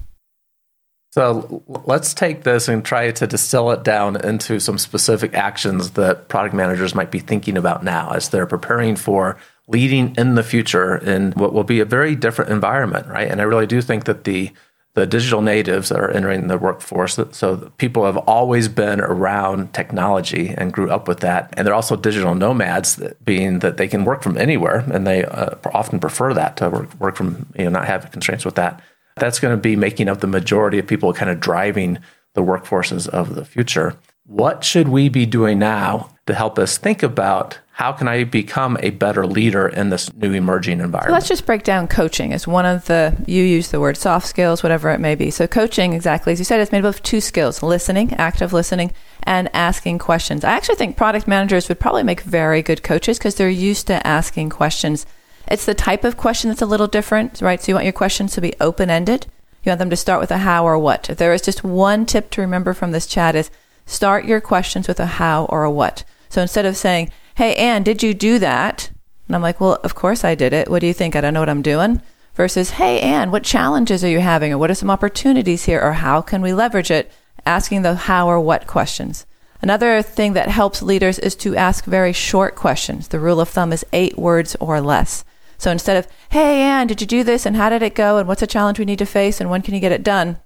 So 1.11 1.63
let's 1.67 2.13
take 2.13 2.43
this 2.43 2.67
and 2.67 2.85
try 2.85 3.09
to 3.09 3.25
distill 3.25 3.71
it 3.71 3.83
down 3.83 4.23
into 4.23 4.59
some 4.59 4.77
specific 4.77 5.33
actions 5.33 5.91
that 5.91 6.27
product 6.27 6.53
managers 6.53 6.93
might 6.93 7.09
be 7.09 7.17
thinking 7.17 7.57
about 7.57 7.83
now 7.83 8.11
as 8.11 8.29
they're 8.29 8.45
preparing 8.45 8.95
for 8.95 9.35
leading 9.67 10.13
in 10.15 10.35
the 10.35 10.43
future 10.43 10.95
in 10.95 11.31
what 11.31 11.53
will 11.53 11.63
be 11.63 11.79
a 11.79 11.85
very 11.85 12.15
different 12.15 12.51
environment, 12.51 13.07
right? 13.07 13.31
And 13.31 13.41
I 13.41 13.45
really 13.45 13.65
do 13.65 13.81
think 13.81 14.05
that 14.05 14.25
the 14.25 14.51
the 14.97 15.05
digital 15.05 15.43
natives 15.43 15.89
that 15.89 15.99
are 15.99 16.09
entering 16.09 16.47
the 16.47 16.57
workforce. 16.57 17.19
So 17.31 17.71
people 17.77 18.03
have 18.03 18.17
always 18.17 18.67
been 18.67 18.99
around 18.99 19.71
technology 19.71 20.55
and 20.57 20.73
grew 20.73 20.89
up 20.89 21.07
with 21.07 21.19
that. 21.19 21.53
And 21.55 21.67
they're 21.67 21.75
also 21.75 21.95
digital 21.95 22.33
nomads, 22.33 22.99
being 23.23 23.59
that 23.59 23.77
they 23.77 23.87
can 23.87 24.05
work 24.05 24.23
from 24.23 24.39
anywhere, 24.39 24.79
and 24.91 25.05
they 25.05 25.23
uh, 25.23 25.51
often 25.71 25.99
prefer 25.99 26.33
that 26.33 26.57
to 26.57 26.71
work, 26.71 26.99
work 26.99 27.15
from 27.15 27.45
you 27.55 27.65
know 27.65 27.69
not 27.69 27.85
have 27.85 28.11
constraints 28.11 28.43
with 28.43 28.55
that. 28.55 28.81
That's 29.17 29.39
going 29.39 29.55
to 29.55 29.61
be 29.61 29.75
making 29.75 30.09
up 30.09 30.19
the 30.21 30.25
majority 30.25 30.79
of 30.79 30.87
people 30.87 31.13
kind 31.13 31.29
of 31.29 31.39
driving 31.39 31.99
the 32.33 32.41
workforces 32.41 33.07
of 33.07 33.35
the 33.35 33.45
future. 33.45 33.95
What 34.27 34.65
should 34.65 34.89
we 34.89 35.07
be 35.07 35.25
doing 35.25 35.57
now 35.57 36.09
to 36.25 36.33
help 36.33 36.59
us 36.59 36.77
think 36.77 37.01
about 37.01 37.59
how 37.71 37.93
can 37.93 38.09
I 38.09 38.25
become 38.25 38.75
a 38.81 38.89
better 38.89 39.25
leader 39.25 39.69
in 39.69 39.89
this 39.89 40.13
new 40.15 40.33
emerging 40.33 40.81
environment? 40.81 41.11
So 41.11 41.13
let's 41.13 41.29
just 41.29 41.45
break 41.45 41.63
down 41.63 41.87
coaching 41.87 42.33
as 42.33 42.45
one 42.45 42.65
of 42.65 42.83
the, 42.87 43.15
you 43.25 43.41
use 43.41 43.71
the 43.71 43.79
word 43.79 43.95
soft 43.95 44.27
skills, 44.27 44.63
whatever 44.63 44.89
it 44.89 44.99
may 44.99 45.15
be. 45.15 45.31
So 45.31 45.47
coaching, 45.47 45.93
exactly 45.93 46.33
as 46.33 46.39
you 46.39 46.45
said, 46.45 46.59
is 46.59 46.73
made 46.73 46.83
up 46.83 46.95
of 46.95 47.03
two 47.03 47.21
skills, 47.21 47.63
listening, 47.63 48.15
active 48.15 48.51
listening, 48.51 48.91
and 49.23 49.49
asking 49.55 49.99
questions. 49.99 50.43
I 50.43 50.51
actually 50.51 50.75
think 50.75 50.97
product 50.97 51.25
managers 51.25 51.69
would 51.69 51.79
probably 51.79 52.03
make 52.03 52.19
very 52.19 52.61
good 52.61 52.83
coaches 52.83 53.17
because 53.17 53.35
they're 53.35 53.49
used 53.49 53.87
to 53.87 54.05
asking 54.05 54.49
questions. 54.49 55.05
It's 55.47 55.65
the 55.65 55.73
type 55.73 56.03
of 56.03 56.17
question 56.17 56.49
that's 56.49 56.61
a 56.61 56.65
little 56.65 56.87
different, 56.87 57.41
right? 57.41 57.61
So 57.61 57.71
you 57.71 57.75
want 57.75 57.85
your 57.85 57.93
questions 57.93 58.33
to 58.33 58.41
be 58.41 58.55
open 58.59 58.89
ended. 58.89 59.27
You 59.63 59.69
want 59.69 59.79
them 59.79 59.89
to 59.89 59.95
start 59.95 60.19
with 60.19 60.31
a 60.31 60.39
how 60.39 60.65
or 60.65 60.77
what. 60.77 61.09
If 61.09 61.17
there 61.17 61.31
is 61.31 61.41
just 61.41 61.63
one 61.63 62.05
tip 62.05 62.29
to 62.31 62.41
remember 62.41 62.73
from 62.73 62.91
this 62.91 63.07
chat 63.07 63.33
is 63.33 63.49
start 63.87 64.25
your 64.25 64.39
questions 64.39 64.87
with 64.87 64.99
a 64.99 65.07
how 65.07 65.45
or 65.45 65.63
a 65.63 65.71
what. 65.71 66.03
So 66.29 66.43
instead 66.43 66.65
of 66.65 66.77
saying, 66.77 67.11
hey, 67.35 67.55
Ann, 67.55 67.81
did 67.81 68.03
you 68.03 68.13
do 68.13 68.37
that? 68.37 68.91
And 69.27 69.35
I'm 69.35 69.41
like, 69.41 69.59
well, 69.59 69.79
of 69.83 69.95
course 69.95 70.23
I 70.23 70.35
did 70.35 70.53
it. 70.53 70.69
What 70.69 70.81
do 70.81 70.87
you 70.87 70.93
think? 70.93 71.15
I 71.15 71.21
don't 71.21 71.33
know 71.33 71.39
what 71.39 71.49
I'm 71.49 71.63
doing. 71.63 72.01
Versus, 72.35 72.71
hey, 72.71 72.99
Ann, 72.99 73.31
what 73.31 73.43
challenges 73.43 74.03
are 74.03 74.09
you 74.09 74.19
having? 74.19 74.53
Or 74.53 74.59
what 74.59 74.69
are 74.69 74.75
some 74.75 74.91
opportunities 74.91 75.65
here? 75.65 75.81
Or 75.81 75.93
how 75.93 76.21
can 76.21 76.43
we 76.43 76.53
leverage 76.53 76.91
it? 76.91 77.11
Asking 77.47 77.81
the 77.81 77.95
how 77.95 78.27
or 78.27 78.39
what 78.39 78.67
questions. 78.67 79.25
Another 79.59 80.03
thing 80.03 80.33
that 80.33 80.49
helps 80.49 80.83
leaders 80.83 81.17
is 81.17 81.35
to 81.37 81.55
ask 81.55 81.85
very 81.85 82.13
short 82.13 82.55
questions. 82.55 83.07
The 83.07 83.19
rule 83.19 83.41
of 83.41 83.49
thumb 83.49 83.73
is 83.73 83.85
eight 83.91 84.17
words 84.17 84.55
or 84.59 84.79
less. 84.81 85.25
So 85.57 85.71
instead 85.71 85.97
of, 85.97 86.07
hey, 86.29 86.61
Ann, 86.61 86.85
did 86.85 87.01
you 87.01 87.07
do 87.07 87.23
this? 87.23 87.45
And 87.45 87.55
how 87.55 87.69
did 87.69 87.81
it 87.81 87.95
go? 87.95 88.17
And 88.17 88.27
what's 88.27 88.43
a 88.43 88.47
challenge 88.47 88.77
we 88.77 88.85
need 88.85 88.99
to 88.99 89.07
face? 89.07 89.41
And 89.41 89.49
when 89.49 89.63
can 89.63 89.73
you 89.73 89.79
get 89.79 89.91
it 89.91 90.03
done? 90.03 90.37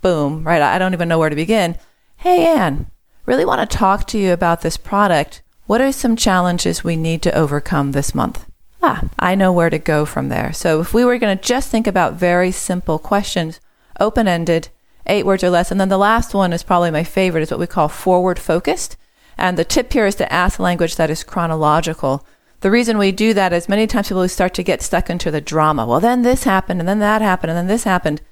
Boom, 0.00 0.44
right? 0.44 0.62
I 0.62 0.78
don't 0.78 0.94
even 0.94 1.08
know 1.08 1.18
where 1.18 1.28
to 1.28 1.36
begin. 1.36 1.76
Hey, 2.22 2.48
Ann, 2.48 2.90
really 3.26 3.44
want 3.44 3.60
to 3.60 3.76
talk 3.76 4.04
to 4.08 4.18
you 4.18 4.32
about 4.32 4.62
this 4.62 4.76
product. 4.76 5.40
What 5.66 5.80
are 5.80 5.92
some 5.92 6.16
challenges 6.16 6.82
we 6.82 6.96
need 6.96 7.22
to 7.22 7.32
overcome 7.32 7.92
this 7.92 8.12
month? 8.12 8.44
Ah, 8.82 9.04
I 9.20 9.36
know 9.36 9.52
where 9.52 9.70
to 9.70 9.78
go 9.78 10.04
from 10.04 10.28
there. 10.28 10.52
So 10.52 10.80
if 10.80 10.92
we 10.92 11.04
were 11.04 11.18
going 11.18 11.38
to 11.38 11.40
just 11.40 11.70
think 11.70 11.86
about 11.86 12.14
very 12.14 12.50
simple 12.50 12.98
questions, 12.98 13.60
open 14.00 14.26
ended, 14.26 14.68
eight 15.06 15.26
words 15.26 15.44
or 15.44 15.50
less, 15.50 15.70
and 15.70 15.80
then 15.80 15.90
the 15.90 15.96
last 15.96 16.34
one 16.34 16.52
is 16.52 16.64
probably 16.64 16.90
my 16.90 17.04
favorite, 17.04 17.42
is 17.42 17.52
what 17.52 17.60
we 17.60 17.68
call 17.68 17.86
forward 17.86 18.40
focused. 18.40 18.96
And 19.36 19.56
the 19.56 19.64
tip 19.64 19.92
here 19.92 20.06
is 20.06 20.16
to 20.16 20.32
ask 20.32 20.58
language 20.58 20.96
that 20.96 21.10
is 21.10 21.22
chronological. 21.22 22.26
The 22.62 22.70
reason 22.72 22.98
we 22.98 23.12
do 23.12 23.32
that 23.34 23.52
is 23.52 23.68
many 23.68 23.86
times 23.86 24.08
people 24.08 24.26
start 24.28 24.54
to 24.54 24.64
get 24.64 24.82
stuck 24.82 25.08
into 25.08 25.30
the 25.30 25.40
drama. 25.40 25.86
Well, 25.86 26.00
then 26.00 26.22
this 26.22 26.42
happened, 26.42 26.80
and 26.80 26.88
then 26.88 26.98
that 26.98 27.22
happened, 27.22 27.52
and 27.52 27.56
then 27.56 27.68
this 27.68 27.84
happened. 27.84 28.22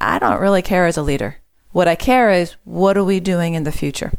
I 0.00 0.20
don't 0.20 0.40
really 0.40 0.62
care 0.62 0.86
as 0.86 0.96
a 0.96 1.02
leader. 1.02 1.38
What 1.72 1.88
I 1.88 1.94
care 1.94 2.30
is 2.30 2.56
what 2.64 2.96
are 2.96 3.04
we 3.04 3.18
doing 3.18 3.54
in 3.54 3.64
the 3.64 3.72
future? 3.72 4.12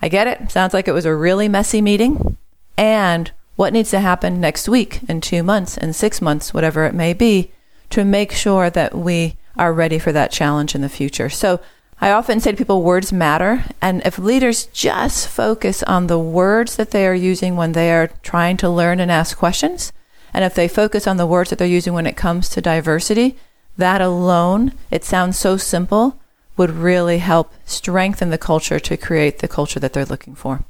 I 0.00 0.08
get 0.08 0.26
it. 0.26 0.50
Sounds 0.50 0.72
like 0.72 0.88
it 0.88 0.92
was 0.92 1.04
a 1.04 1.14
really 1.14 1.48
messy 1.48 1.82
meeting. 1.82 2.36
And 2.76 3.30
what 3.56 3.72
needs 3.72 3.90
to 3.90 4.00
happen 4.00 4.40
next 4.40 4.68
week, 4.68 5.00
in 5.08 5.20
two 5.20 5.42
months, 5.42 5.76
in 5.76 5.92
six 5.92 6.22
months, 6.22 6.54
whatever 6.54 6.86
it 6.86 6.94
may 6.94 7.12
be, 7.12 7.50
to 7.90 8.04
make 8.04 8.32
sure 8.32 8.70
that 8.70 8.94
we 8.94 9.36
are 9.56 9.72
ready 9.72 9.98
for 9.98 10.12
that 10.12 10.30
challenge 10.30 10.74
in 10.74 10.80
the 10.80 10.88
future. 10.88 11.28
So 11.28 11.60
I 12.00 12.12
often 12.12 12.40
say 12.40 12.52
to 12.52 12.56
people, 12.56 12.82
words 12.82 13.12
matter. 13.12 13.64
And 13.82 14.00
if 14.06 14.18
leaders 14.18 14.66
just 14.66 15.28
focus 15.28 15.82
on 15.82 16.06
the 16.06 16.18
words 16.18 16.76
that 16.76 16.92
they 16.92 17.06
are 17.06 17.14
using 17.14 17.56
when 17.56 17.72
they 17.72 17.92
are 17.92 18.10
trying 18.22 18.56
to 18.58 18.70
learn 18.70 19.00
and 19.00 19.10
ask 19.10 19.36
questions, 19.36 19.92
and 20.32 20.44
if 20.44 20.54
they 20.54 20.68
focus 20.68 21.06
on 21.06 21.16
the 21.16 21.26
words 21.26 21.50
that 21.50 21.58
they're 21.58 21.66
using 21.66 21.92
when 21.92 22.06
it 22.06 22.16
comes 22.16 22.48
to 22.50 22.62
diversity, 22.62 23.36
that 23.76 24.00
alone, 24.00 24.72
it 24.90 25.04
sounds 25.04 25.36
so 25.38 25.56
simple, 25.56 26.19
would 26.60 26.72
really 26.72 27.16
help 27.16 27.54
strengthen 27.64 28.28
the 28.28 28.36
culture 28.36 28.78
to 28.78 28.94
create 28.94 29.38
the 29.38 29.48
culture 29.48 29.80
that 29.80 29.94
they're 29.94 30.04
looking 30.04 30.34
for. 30.34 30.62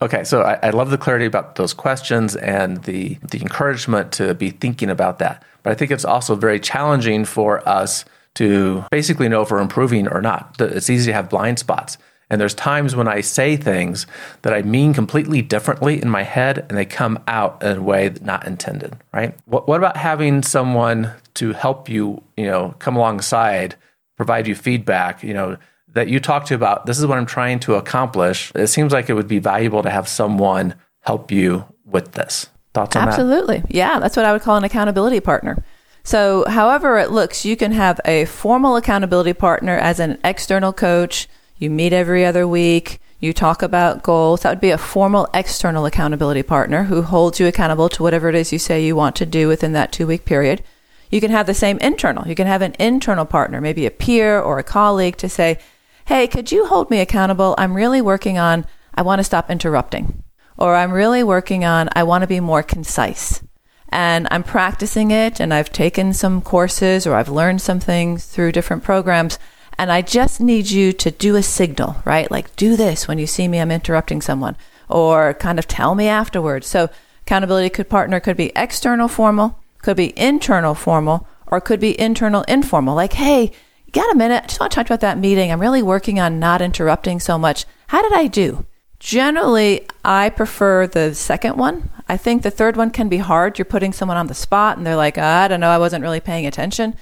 Okay, 0.00 0.22
so 0.22 0.42
I, 0.42 0.54
I, 0.62 0.70
love 0.70 0.90
the 0.90 0.96
clarity 0.96 1.26
about 1.26 1.56
those 1.56 1.74
questions 1.74 2.36
and 2.36 2.84
the 2.84 3.18
the 3.32 3.40
encouragement 3.40 4.12
to 4.12 4.34
be 4.34 4.50
thinking 4.50 4.88
about 4.88 5.18
that. 5.18 5.44
But 5.64 5.72
I 5.72 5.74
think 5.74 5.90
it's 5.90 6.04
also 6.04 6.36
very 6.36 6.60
challenging 6.60 7.24
for 7.24 7.68
us 7.68 8.04
to 8.34 8.84
basically 8.92 9.28
know 9.28 9.42
if 9.42 9.50
we're 9.50 9.58
improving 9.58 10.06
or 10.06 10.22
not. 10.22 10.54
It's 10.60 10.88
easy 10.88 11.10
to 11.10 11.12
have 11.12 11.28
blind 11.28 11.58
spots. 11.58 11.98
And 12.30 12.40
there's 12.40 12.54
times 12.54 12.94
when 12.94 13.08
I 13.08 13.20
say 13.20 13.56
things 13.56 14.06
that 14.42 14.54
I 14.54 14.62
mean 14.62 14.94
completely 14.94 15.42
differently 15.42 16.00
in 16.00 16.08
my 16.08 16.22
head 16.22 16.58
and 16.68 16.78
they 16.78 16.84
come 16.84 17.18
out 17.26 17.64
in 17.64 17.78
a 17.78 17.82
way 17.82 18.14
not 18.20 18.46
intended, 18.46 18.96
right? 19.12 19.34
What, 19.46 19.66
what 19.66 19.78
about 19.78 19.96
having 19.96 20.44
someone 20.44 21.10
to 21.34 21.52
help 21.52 21.88
you, 21.88 22.22
you 22.36 22.46
know, 22.46 22.76
come 22.78 22.94
alongside 22.94 23.74
provide 24.18 24.46
you 24.46 24.54
feedback, 24.54 25.22
you 25.22 25.32
know, 25.32 25.56
that 25.94 26.08
you 26.08 26.20
talk 26.20 26.44
to 26.46 26.54
about 26.54 26.84
this 26.84 26.98
is 26.98 27.06
what 27.06 27.16
I'm 27.16 27.24
trying 27.24 27.60
to 27.60 27.76
accomplish. 27.76 28.52
It 28.54 28.66
seems 28.66 28.92
like 28.92 29.08
it 29.08 29.14
would 29.14 29.28
be 29.28 29.38
valuable 29.38 29.82
to 29.82 29.88
have 29.88 30.06
someone 30.06 30.74
help 31.00 31.30
you 31.30 31.64
with 31.86 32.12
this. 32.12 32.48
Thoughts 32.74 32.94
on 32.96 33.08
Absolutely. 33.08 33.60
that? 33.60 33.74
Yeah, 33.74 33.98
that's 33.98 34.16
what 34.16 34.26
I 34.26 34.32
would 34.32 34.42
call 34.42 34.56
an 34.56 34.64
accountability 34.64 35.20
partner. 35.20 35.64
So, 36.04 36.44
however 36.46 36.98
it 36.98 37.10
looks, 37.10 37.44
you 37.44 37.56
can 37.56 37.72
have 37.72 38.00
a 38.04 38.26
formal 38.26 38.76
accountability 38.76 39.32
partner 39.32 39.76
as 39.76 40.00
an 40.00 40.18
external 40.24 40.72
coach. 40.72 41.28
You 41.56 41.70
meet 41.70 41.92
every 41.92 42.24
other 42.24 42.46
week. 42.46 43.00
You 43.20 43.32
talk 43.32 43.62
about 43.62 44.02
goals. 44.02 44.42
That 44.42 44.50
would 44.50 44.60
be 44.60 44.70
a 44.70 44.78
formal 44.78 45.28
external 45.34 45.86
accountability 45.86 46.42
partner 46.42 46.84
who 46.84 47.02
holds 47.02 47.40
you 47.40 47.46
accountable 47.46 47.88
to 47.90 48.02
whatever 48.02 48.28
it 48.28 48.34
is 48.34 48.52
you 48.52 48.58
say 48.58 48.84
you 48.84 48.94
want 48.94 49.16
to 49.16 49.26
do 49.26 49.48
within 49.48 49.72
that 49.72 49.90
two 49.92 50.06
week 50.06 50.24
period. 50.24 50.62
You 51.10 51.20
can 51.20 51.30
have 51.30 51.46
the 51.46 51.54
same 51.54 51.78
internal. 51.78 52.26
You 52.28 52.34
can 52.34 52.46
have 52.46 52.62
an 52.62 52.74
internal 52.78 53.24
partner, 53.24 53.60
maybe 53.60 53.86
a 53.86 53.90
peer 53.90 54.40
or 54.40 54.58
a 54.58 54.64
colleague 54.64 55.16
to 55.18 55.28
say, 55.28 55.58
Hey, 56.06 56.26
could 56.26 56.50
you 56.50 56.66
hold 56.66 56.90
me 56.90 57.00
accountable? 57.00 57.54
I'm 57.58 57.74
really 57.74 58.00
working 58.00 58.38
on, 58.38 58.66
I 58.94 59.02
want 59.02 59.18
to 59.18 59.24
stop 59.24 59.50
interrupting. 59.50 60.22
Or 60.56 60.74
I'm 60.74 60.92
really 60.92 61.22
working 61.22 61.64
on, 61.64 61.88
I 61.94 62.02
want 62.02 62.22
to 62.22 62.26
be 62.26 62.40
more 62.40 62.62
concise. 62.62 63.42
And 63.90 64.26
I'm 64.30 64.42
practicing 64.42 65.10
it 65.10 65.40
and 65.40 65.52
I've 65.52 65.72
taken 65.72 66.12
some 66.12 66.42
courses 66.42 67.06
or 67.06 67.14
I've 67.14 67.28
learned 67.28 67.62
some 67.62 67.80
things 67.80 68.26
through 68.26 68.52
different 68.52 68.84
programs. 68.84 69.38
And 69.78 69.92
I 69.92 70.02
just 70.02 70.40
need 70.40 70.70
you 70.70 70.92
to 70.94 71.10
do 71.10 71.36
a 71.36 71.42
signal, 71.42 71.96
right? 72.04 72.30
Like, 72.30 72.56
do 72.56 72.76
this 72.76 73.06
when 73.06 73.18
you 73.18 73.26
see 73.26 73.46
me, 73.46 73.60
I'm 73.60 73.70
interrupting 73.70 74.20
someone, 74.20 74.56
or 74.88 75.34
kind 75.34 75.58
of 75.58 75.68
tell 75.68 75.94
me 75.94 76.08
afterwards. 76.08 76.66
So, 76.66 76.90
accountability 77.22 77.70
could 77.70 77.88
partner 77.88 78.18
could 78.18 78.36
be 78.36 78.50
external 78.56 79.06
formal, 79.06 79.60
could 79.88 79.96
be 79.96 80.12
internal 80.18 80.74
formal 80.74 81.26
or 81.46 81.62
could 81.62 81.80
be 81.80 81.98
internal 81.98 82.42
informal. 82.42 82.94
Like, 82.94 83.14
hey, 83.14 83.52
got 83.90 84.12
a 84.12 84.18
minute? 84.18 84.44
I 84.44 84.46
just 84.46 84.60
want 84.60 84.70
to 84.70 84.74
talk 84.74 84.84
about 84.84 85.00
that 85.00 85.16
meeting. 85.16 85.50
I'm 85.50 85.62
really 85.62 85.82
working 85.82 86.20
on 86.20 86.38
not 86.38 86.60
interrupting 86.60 87.20
so 87.20 87.38
much. 87.38 87.64
How 87.86 88.02
did 88.02 88.12
I 88.12 88.26
do? 88.26 88.66
Generally, 89.00 89.86
I 90.04 90.28
prefer 90.28 90.86
the 90.86 91.14
second 91.14 91.56
one. 91.56 91.88
I 92.06 92.18
think 92.18 92.42
the 92.42 92.50
third 92.50 92.76
one 92.76 92.90
can 92.90 93.08
be 93.08 93.16
hard. 93.16 93.58
You're 93.58 93.64
putting 93.64 93.94
someone 93.94 94.18
on 94.18 94.26
the 94.26 94.34
spot 94.34 94.76
and 94.76 94.86
they're 94.86 94.94
like, 94.94 95.16
oh, 95.16 95.22
I 95.22 95.48
don't 95.48 95.60
know, 95.60 95.70
I 95.70 95.78
wasn't 95.78 96.02
really 96.02 96.20
paying 96.20 96.44
attention. 96.44 96.94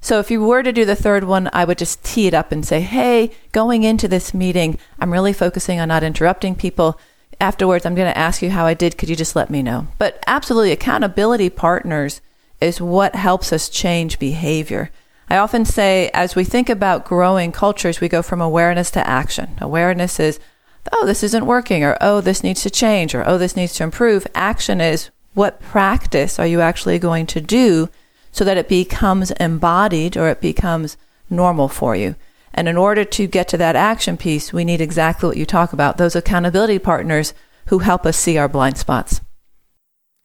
So 0.00 0.18
if 0.18 0.30
you 0.30 0.42
were 0.42 0.62
to 0.62 0.72
do 0.72 0.86
the 0.86 0.96
third 0.96 1.24
one, 1.24 1.50
I 1.52 1.66
would 1.66 1.76
just 1.76 2.02
tee 2.02 2.26
it 2.26 2.32
up 2.32 2.52
and 2.52 2.64
say, 2.64 2.80
hey, 2.80 3.32
going 3.52 3.82
into 3.82 4.08
this 4.08 4.32
meeting, 4.32 4.78
I'm 4.98 5.12
really 5.12 5.34
focusing 5.34 5.78
on 5.78 5.88
not 5.88 6.02
interrupting 6.02 6.54
people 6.54 6.98
afterwards, 7.38 7.84
I'm 7.84 7.94
going 7.94 8.10
to 8.10 8.16
ask 8.16 8.40
you 8.40 8.48
how 8.48 8.64
I 8.64 8.72
did. 8.72 8.96
Could 8.96 9.10
you 9.10 9.16
just 9.16 9.36
let 9.36 9.50
me 9.50 9.62
know? 9.62 9.88
But 9.98 10.22
absolutely, 10.26 10.72
accountability 10.72 11.50
partners 11.50 12.22
is 12.60 12.80
what 12.80 13.14
helps 13.14 13.52
us 13.52 13.68
change 13.68 14.18
behavior. 14.18 14.90
I 15.28 15.36
often 15.36 15.64
say, 15.64 16.10
as 16.12 16.34
we 16.34 16.44
think 16.44 16.68
about 16.68 17.04
growing 17.04 17.52
cultures, 17.52 18.00
we 18.00 18.08
go 18.08 18.20
from 18.20 18.40
awareness 18.40 18.90
to 18.92 19.06
action. 19.06 19.56
Awareness 19.60 20.18
is, 20.18 20.40
oh, 20.92 21.06
this 21.06 21.22
isn't 21.22 21.46
working, 21.46 21.84
or 21.84 21.96
oh, 22.00 22.20
this 22.20 22.42
needs 22.42 22.62
to 22.62 22.70
change, 22.70 23.14
or 23.14 23.26
oh, 23.28 23.38
this 23.38 23.54
needs 23.54 23.74
to 23.74 23.84
improve. 23.84 24.26
Action 24.34 24.80
is, 24.80 25.10
what 25.34 25.60
practice 25.60 26.38
are 26.38 26.46
you 26.46 26.60
actually 26.60 26.98
going 26.98 27.26
to 27.26 27.40
do 27.40 27.88
so 28.32 28.44
that 28.44 28.56
it 28.56 28.68
becomes 28.68 29.30
embodied 29.32 30.16
or 30.16 30.28
it 30.28 30.40
becomes 30.40 30.96
normal 31.28 31.68
for 31.68 31.94
you? 31.94 32.16
And 32.52 32.68
in 32.68 32.76
order 32.76 33.04
to 33.04 33.26
get 33.28 33.46
to 33.48 33.56
that 33.58 33.76
action 33.76 34.16
piece, 34.16 34.52
we 34.52 34.64
need 34.64 34.80
exactly 34.80 35.28
what 35.28 35.36
you 35.36 35.46
talk 35.46 35.72
about 35.72 35.96
those 35.96 36.16
accountability 36.16 36.80
partners 36.80 37.32
who 37.66 37.78
help 37.78 38.04
us 38.04 38.16
see 38.16 38.36
our 38.36 38.48
blind 38.48 38.76
spots. 38.76 39.20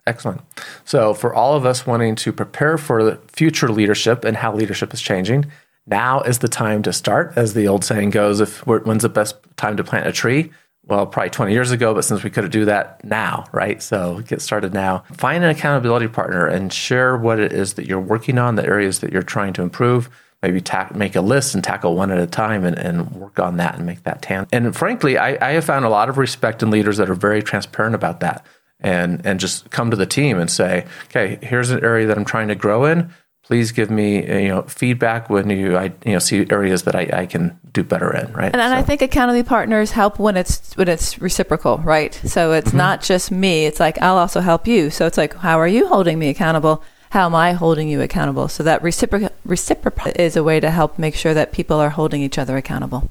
Excellent. 0.08 0.42
So, 0.84 1.14
for 1.14 1.34
all 1.34 1.56
of 1.56 1.66
us 1.66 1.88
wanting 1.88 2.16
to 2.18 2.32
prepare 2.32 2.78
for 2.78 3.04
the 3.04 3.20
future 3.28 3.70
leadership 3.70 4.24
and 4.24 4.38
how 4.38 4.54
leadership 4.54 4.94
is 4.94 5.02
changing, 5.02 5.46
now 5.88 6.22
is 6.22 6.40
the 6.40 6.48
time 6.48 6.84
to 6.84 6.94
start. 6.94 7.34
As 7.36 7.54
the 7.54 7.68
old 7.68 7.84
saying 7.84 8.12
goes, 8.12 8.40
if 8.40 8.66
when's 8.68 9.02
the 9.02 9.10
best 9.10 9.36
time 9.58 9.78
to 9.78 9.84
plant 9.84 10.08
a 10.08 10.12
tree? 10.12 10.52
Well, 10.88 11.08
probably 11.08 11.32
20 11.32 11.52
years 11.52 11.72
ago, 11.72 11.96
but 11.96 12.04
since 12.04 12.24
we 12.24 12.30
could 12.30 12.52
do 12.52 12.66
that 12.66 13.04
now, 13.04 13.46
right? 13.52 13.82
So 13.82 14.22
get 14.28 14.42
started 14.42 14.72
now. 14.72 15.04
Find 15.14 15.44
an 15.44 15.50
accountability 15.50 16.08
partner 16.08 16.46
and 16.46 16.72
share 16.72 17.18
what 17.18 17.40
it 17.40 17.52
is 17.52 17.74
that 17.74 17.88
you're 17.88 18.00
working 18.00 18.38
on, 18.38 18.56
the 18.56 18.66
areas 18.66 19.00
that 19.00 19.12
you're 19.12 19.24
trying 19.24 19.54
to 19.54 19.64
improve. 19.64 20.12
Maybe 20.44 20.62
make 20.94 21.16
a 21.16 21.22
list 21.22 21.56
and 21.56 21.64
tackle 21.64 21.96
one 21.96 22.12
at 22.12 22.20
a 22.20 22.28
time 22.28 22.66
and, 22.66 22.78
and 22.78 23.10
work 23.14 23.40
on 23.40 23.58
that 23.58 23.76
and 23.76 23.86
make 23.88 24.04
that 24.04 24.22
tan. 24.22 24.46
And 24.52 24.76
frankly, 24.76 25.18
I, 25.18 25.50
I 25.50 25.54
have 25.54 25.66
found 25.66 25.86
a 25.86 25.90
lot 25.90 26.08
of 26.08 26.20
respect 26.20 26.62
in 26.62 26.70
leaders 26.70 26.98
that 26.98 27.10
are 27.10 27.16
very 27.16 27.42
transparent 27.42 27.96
about 27.96 28.20
that 28.20 28.46
and 28.80 29.26
and 29.26 29.40
just 29.40 29.70
come 29.72 29.92
to 29.92 29.98
the 29.98 30.06
team 30.06 30.38
and 30.38 30.50
say, 30.50 30.86
okay, 31.06 31.40
here's 31.42 31.72
an 31.72 31.84
area 31.84 32.08
that 32.08 32.18
I'm 32.18 32.26
trying 32.26 32.48
to 32.50 32.56
grow 32.56 32.86
in. 32.86 33.12
Please 33.44 33.72
give 33.72 33.92
me 33.92 34.26
you 34.26 34.50
know 34.50 34.64
feedback 34.64 35.30
when 35.30 35.50
you 35.50 35.78
I 35.78 35.94
you 36.06 36.14
know 36.14 36.20
see 36.20 36.48
areas 36.50 36.84
that 36.84 36.96
I, 36.96 37.10
I 37.14 37.26
can 37.26 37.60
do 37.72 37.84
better 37.84 38.14
in, 38.16 38.32
right? 38.34 38.52
And, 38.52 38.62
and 38.62 38.72
so. 38.72 38.78
I 38.78 38.82
think 38.82 39.02
accountability 39.02 39.48
partners 39.48 39.92
help 39.92 40.18
when 40.18 40.36
it's 40.36 40.76
when 40.76 40.88
it's 40.88 41.22
reciprocal, 41.22 41.78
right? 41.80 42.14
So 42.26 42.54
it's 42.54 42.70
mm-hmm. 42.70 42.78
not 42.78 43.02
just 43.02 43.32
me. 43.32 43.66
It's 43.66 43.80
like 43.80 44.02
I'll 44.02 44.18
also 44.18 44.42
help 44.42 44.68
you. 44.68 44.90
So 44.90 45.06
it's 45.06 45.18
like, 45.18 45.36
how 45.36 45.60
are 45.60 45.68
you 45.68 45.88
holding 45.88 46.18
me 46.18 46.30
accountable? 46.30 46.84
How 47.12 47.28
am 47.28 47.36
I 47.36 47.54
holding 47.54 47.88
you 47.88 48.02
accountable? 48.02 48.48
So 48.48 48.64
that 48.64 48.82
reciprocal 48.82 49.30
reciprocal 49.46 50.12
is 50.16 50.36
a 50.36 50.44
way 50.44 50.60
to 50.60 50.70
help 50.70 51.00
make 51.00 51.16
sure 51.16 51.34
that 51.34 51.52
people 51.52 51.78
are 51.78 51.92
holding 51.92 52.22
each 52.22 52.38
other 52.38 52.58
accountable. 52.58 53.10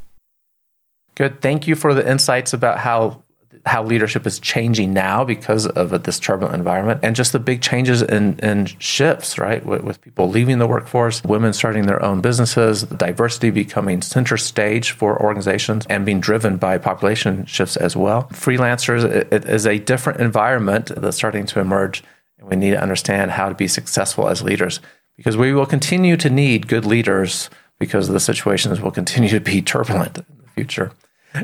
Good. 1.15 1.41
Thank 1.41 1.69
you 1.69 1.77
for 1.77 1.95
the 1.95 2.09
insights 2.09 2.53
about 2.53 2.79
how 2.79 3.24
how 3.67 3.83
leadership 3.83 4.27
is 4.27 4.39
changing 4.39 4.93
now 4.93 5.25
because 5.25 5.67
of 5.67 6.03
this 6.03 6.21
turbulent 6.21 6.55
environment 6.55 7.01
and 7.03 7.17
just 7.17 7.33
the 7.33 7.39
big 7.39 7.63
changes 7.63 8.03
and, 8.03 8.75
shifts, 8.79 9.39
right? 9.39 9.65
With, 9.65 9.83
with, 9.83 10.01
people 10.01 10.29
leaving 10.29 10.59
the 10.59 10.67
workforce, 10.67 11.23
women 11.25 11.53
starting 11.53 11.87
their 11.87 12.03
own 12.03 12.21
businesses, 12.21 12.83
diversity 12.83 13.51
becoming 13.51 14.03
center 14.03 14.37
stage 14.37 14.91
for 14.91 15.21
organizations 15.23 15.87
and 15.89 16.05
being 16.05 16.21
driven 16.21 16.57
by 16.57 16.77
population 16.79 17.47
shifts 17.47 17.77
as 17.77 17.97
well. 17.97 18.25
Freelancers 18.33 19.05
it, 19.05 19.33
it 19.33 19.45
is 19.47 19.67
a 19.67 19.79
different 19.79 20.21
environment 20.21 20.91
that's 20.97 21.17
starting 21.17 21.47
to 21.47 21.61
emerge, 21.61 22.03
and 22.39 22.49
we 22.49 22.57
need 22.57 22.71
to 22.71 22.83
understand 22.83 23.31
how 23.31 23.49
to 23.49 23.55
be 23.55 23.69
successful 23.69 24.29
as 24.29 24.43
leaders 24.43 24.81
because 25.17 25.37
we 25.37 25.53
will 25.53 25.67
continue 25.67 26.17
to 26.17 26.29
need 26.29 26.69
good 26.69 26.85
leaders 26.85 27.49
because 27.79 28.09
the 28.09 28.21
situations 28.21 28.81
will 28.81 28.91
continue 28.91 29.31
to 29.31 29.41
be 29.41 29.63
turbulent 29.63 30.19
in 30.19 30.25
the 30.43 30.51
future. 30.51 30.93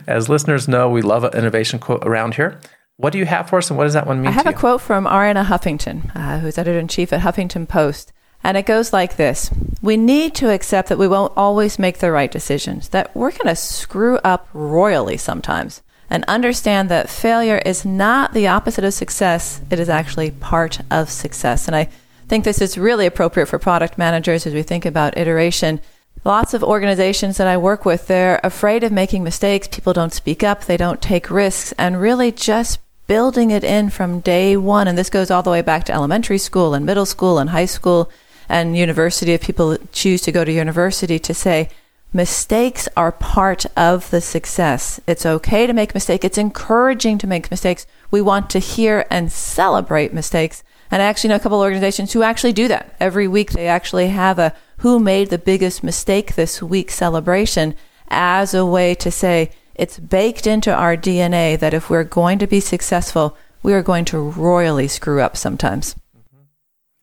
As 0.07 0.29
listeners 0.29 0.69
know, 0.69 0.89
we 0.89 1.03
love 1.03 1.25
an 1.25 1.35
innovation 1.35 1.79
quote 1.79 2.05
around 2.07 2.35
here. 2.35 2.61
What 2.97 3.13
do 3.13 3.19
you 3.19 3.27
have 3.27 3.49
for 3.49 3.59
us, 3.59 3.71
and 3.71 3.79
what 3.79 3.85
does 3.85 3.95
that 3.95 4.07
one 4.07 4.21
mean? 4.21 4.29
I 4.29 4.33
have 4.33 4.47
a 4.47 4.53
quote 4.53 4.83
from 4.83 5.07
Arianna 5.07 5.47
Huffington, 5.47 6.15
uh, 6.15 6.39
who's 6.39 6.59
editor 6.59 6.79
in 6.79 6.87
chief 6.87 7.13
at 7.13 7.23
Huffington 7.23 7.67
Post. 7.67 8.13
And 8.43 8.57
it 8.57 8.67
goes 8.67 8.93
like 8.93 9.17
this 9.17 9.51
We 9.83 9.97
need 9.97 10.35
to 10.37 10.51
accept 10.51 10.89
that 10.89 10.99
we 10.99 11.09
won't 11.09 11.33
always 11.37 11.79
make 11.79 11.99
the 11.99 12.13
right 12.13 12.31
decisions, 12.31 12.91
that 12.91 13.15
we're 13.17 13.31
going 13.31 13.47
to 13.47 13.57
screw 13.57 14.19
up 14.19 14.49
royally 14.53 15.17
sometimes, 15.17 15.83
and 16.09 16.25
understand 16.29 16.89
that 16.89 17.09
failure 17.09 17.63
is 17.65 17.85
not 17.85 18.35
the 18.35 18.49
opposite 18.49 18.85
of 18.85 18.95
success, 18.95 19.61
it 19.71 19.79
is 19.79 19.89
actually 19.89 20.31
part 20.31 20.81
of 20.91 21.11
success. 21.11 21.67
And 21.67 21.77
I 21.77 21.89
think 22.29 22.45
this 22.45 22.61
is 22.61 22.79
really 22.79 23.07
appropriate 23.07 23.47
for 23.47 23.59
product 23.59 23.99
managers 23.99 24.47
as 24.47 24.55
we 24.55 24.63
think 24.63 24.85
about 24.87 25.17
iteration 25.17 25.81
lots 26.25 26.55
of 26.55 26.63
organizations 26.63 27.37
that 27.37 27.47
I 27.47 27.57
work 27.57 27.85
with, 27.85 28.07
they're 28.07 28.41
afraid 28.43 28.85
of 28.85 28.93
making 28.93 29.25
mistakes. 29.25 29.69
People 29.69 29.93
don't 29.93 30.13
speak 30.13 30.43
up, 30.43 30.65
they 30.65 30.77
don't 30.77 31.01
take 31.01 31.31
risks, 31.31 31.73
and 31.79 32.01
really 32.01 32.33
just 32.33 32.79
building 33.07 33.51
it 33.51 33.65
in 33.65 33.91
from 33.91 34.21
day 34.21 34.57
one. 34.57 34.87
And 34.87 34.97
this 34.97 35.11
goes 35.11 35.31
all 35.31 35.43
the 35.43 35.51
way 35.51 35.63
back 35.63 35.85
to 35.85 35.93
elementary 35.93 36.39
school 36.39 36.75
and 36.75 36.87
middle 36.87 37.07
school 37.07 37.39
and 37.39 37.51
high 37.51 37.67
school 37.67 38.11
and 38.49 38.77
university 38.77 39.33
if 39.33 39.43
people 39.43 39.77
choose 39.93 40.21
to 40.23 40.33
go 40.33 40.45
to 40.45 40.53
university 40.53 41.19
to 41.19 41.35
say, 41.35 41.69
mistakes 42.13 42.89
are 42.97 43.13
part 43.13 43.67
of 43.77 44.11
the 44.11 44.21
success. 44.21 45.01
It's 45.07 45.25
okay 45.25 45.67
to 45.67 45.73
make 45.73 45.95
mistakes. 45.95 46.25
It's 46.25 46.39
encouraging 46.39 47.19
to 47.19 47.27
make 47.27 47.51
mistakes. 47.51 47.87
We 48.11 48.21
want 48.21 48.51
to 48.51 48.59
hear 48.59 49.07
and 49.11 49.31
celebrate 49.31 50.13
mistakes. 50.13 50.63
And 50.91 51.01
I 51.01 51.07
actually 51.07 51.29
know 51.29 51.37
a 51.37 51.41
couple 51.41 51.61
of 51.61 51.65
organizations 51.65 52.13
who 52.13 52.23
actually 52.23 52.53
do 52.53 52.67
that. 52.69 52.97
Every 52.99 53.29
week 53.29 53.53
they 53.53 53.69
actually 53.69 54.09
have 54.09 54.41
a 54.41 54.55
who 54.81 54.99
made 54.99 55.29
the 55.29 55.39
biggest 55.39 55.83
mistake 55.83 56.35
this 56.35 56.63
week 56.63 56.91
celebration 56.91 57.75
as 58.09 58.55
a 58.55 58.65
way 58.65 58.95
to 58.95 59.11
say 59.11 59.51
it's 59.75 59.99
baked 59.99 60.47
into 60.47 60.75
our 60.75 60.97
DNA 60.97 61.59
that 61.59 61.75
if 61.75 61.91
we're 61.91 62.05
going 62.05 62.39
to 62.39 62.47
be 62.47 62.61
successful, 62.61 63.37
we 63.63 63.75
are 63.75 63.83
going 63.83 64.07
to 64.07 64.19
royally 64.19 64.89
screw 64.89 65.21
up 65.21 65.37
sometimes. 65.37 65.95
Mm-hmm. 66.17 66.45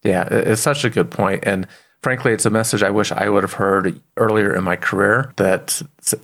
Yeah, 0.10 0.28
it's 0.32 0.62
such 0.62 0.86
a 0.86 0.90
good 0.90 1.12
point. 1.12 1.44
And 1.46 1.68
frankly, 2.02 2.34
it's 2.34 2.48
a 2.48 2.50
message 2.50 2.82
I 2.82 2.90
wish 2.90 3.12
I 3.12 3.30
would 3.30 3.44
have 3.44 3.54
heard 3.54 4.02
earlier 4.18 4.56
in 4.56 4.64
my 4.64 4.76
career 4.76 5.34
that 5.38 5.82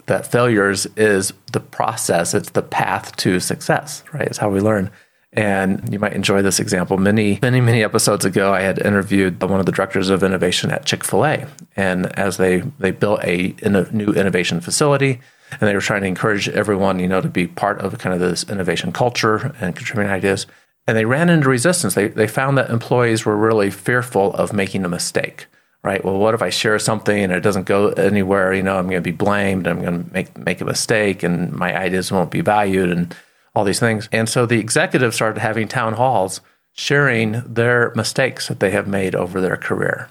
that 0.08 0.32
failures 0.32 0.88
is 0.98 1.34
the 1.52 1.60
process, 1.60 2.34
it's 2.34 2.50
the 2.52 2.64
path 2.64 3.16
to 3.18 3.40
success, 3.40 4.04
right? 4.12 4.28
It's 4.28 4.40
how 4.40 4.50
we 4.50 4.60
learn. 4.60 4.90
And 5.36 5.92
you 5.92 6.00
might 6.00 6.14
enjoy 6.14 6.42
this 6.42 6.60
example. 6.60 6.98
Many, 6.98 7.40
many, 7.42 7.60
many 7.60 7.84
episodes 7.84 8.24
ago, 8.24 8.54
I 8.54 8.62
had 8.62 8.80
interviewed 8.80 9.42
one 9.42 9.60
of 9.60 9.66
the 9.66 9.72
directors 9.72 10.10
of 10.10 10.24
innovation 10.24 10.70
at 10.70 10.86
Chick 10.86 11.04
fil 11.04 11.26
A. 11.26 11.48
And 11.76 12.08
as 12.18 12.38
they, 12.38 12.60
they 12.80 12.92
built 12.92 13.24
a, 13.24 13.56
a 13.64 13.70
new 13.92 14.14
innovation 14.14 14.62
facility, 14.62 15.22
and 15.60 15.62
they 15.62 15.74
were 15.74 15.82
trying 15.82 16.02
to 16.02 16.08
encourage 16.08 16.50
everyone, 16.50 17.00
you 17.00 17.08
know, 17.08 17.22
to 17.22 17.30
be 17.30 17.48
part 17.48 17.80
of 17.82 17.98
kind 18.00 18.14
of 18.14 18.20
this 18.20 18.48
innovation 18.50 18.92
culture 18.92 19.56
and 19.60 19.76
contributing 19.76 20.12
ideas. 20.12 20.46
And 20.88 20.98
they 20.98 21.06
ran 21.06 21.30
into 21.30 21.50
resistance. 21.50 21.96
They, 21.96 22.10
they 22.10 22.28
found 22.28 22.58
that 22.58 22.70
employees 22.70 23.26
were 23.26 23.38
really 23.38 23.72
fearful 23.72 24.34
of 24.34 24.54
making 24.54 24.84
a 24.84 24.90
mistake, 24.90 25.48
right? 25.84 26.04
Well, 26.04 26.18
what 26.18 26.34
if 26.34 26.42
I 26.42 26.50
share 26.50 26.78
something 26.80 27.24
and 27.24 27.32
it 27.32 27.42
doesn't 27.42 27.66
go 27.66 27.90
anywhere? 27.90 28.54
You 28.54 28.64
know, 28.64 28.78
I'm 28.78 28.86
going 28.86 29.02
to 29.02 29.02
be 29.02 29.12
blamed. 29.12 29.68
I'm 29.68 29.82
going 29.82 30.04
to 30.04 30.14
make, 30.14 30.38
make 30.38 30.62
a 30.62 30.66
mistake 30.66 31.24
and 31.24 31.52
my 31.54 31.76
ideas 31.78 32.12
won't 32.12 32.32
be 32.32 32.42
valued. 32.42 32.92
And 32.92 33.16
all 33.56 33.64
these 33.64 33.80
things. 33.80 34.10
And 34.12 34.28
so 34.28 34.46
the 34.46 34.60
executives 34.60 35.16
started 35.16 35.40
having 35.40 35.68
town 35.68 35.94
halls 35.94 36.42
sharing 36.74 37.42
their 37.42 37.94
mistakes 37.96 38.48
that 38.48 38.60
they 38.60 38.72
have 38.72 38.88
made 38.88 39.14
over 39.14 39.40
their 39.40 39.58
career 39.58 40.10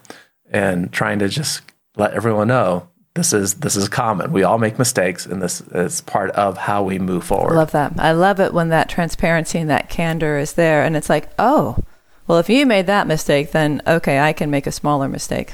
and 0.50 0.92
trying 0.92 1.18
to 1.18 1.28
just 1.28 1.62
let 1.96 2.14
everyone 2.14 2.48
know 2.48 2.88
this 3.14 3.32
is 3.32 3.54
this 3.54 3.76
is 3.76 3.88
common. 3.88 4.32
We 4.32 4.42
all 4.42 4.58
make 4.58 4.78
mistakes, 4.78 5.26
and 5.26 5.42
this 5.42 5.60
is 5.72 6.00
part 6.00 6.30
of 6.30 6.56
how 6.56 6.82
we 6.82 6.98
move 6.98 7.24
forward. 7.24 7.52
I 7.52 7.56
love 7.56 7.72
that. 7.72 7.92
I 7.98 8.12
love 8.12 8.40
it 8.40 8.54
when 8.54 8.70
that 8.70 8.88
transparency 8.88 9.58
and 9.58 9.68
that 9.68 9.90
candor 9.90 10.38
is 10.38 10.54
there, 10.54 10.82
and 10.82 10.96
it's 10.96 11.10
like, 11.10 11.28
oh, 11.38 11.76
well, 12.26 12.38
if 12.38 12.48
you 12.48 12.64
made 12.64 12.86
that 12.86 13.06
mistake, 13.06 13.52
then 13.52 13.82
okay, 13.86 14.18
I 14.18 14.32
can 14.32 14.50
make 14.50 14.66
a 14.66 14.72
smaller 14.72 15.08
mistake. 15.08 15.52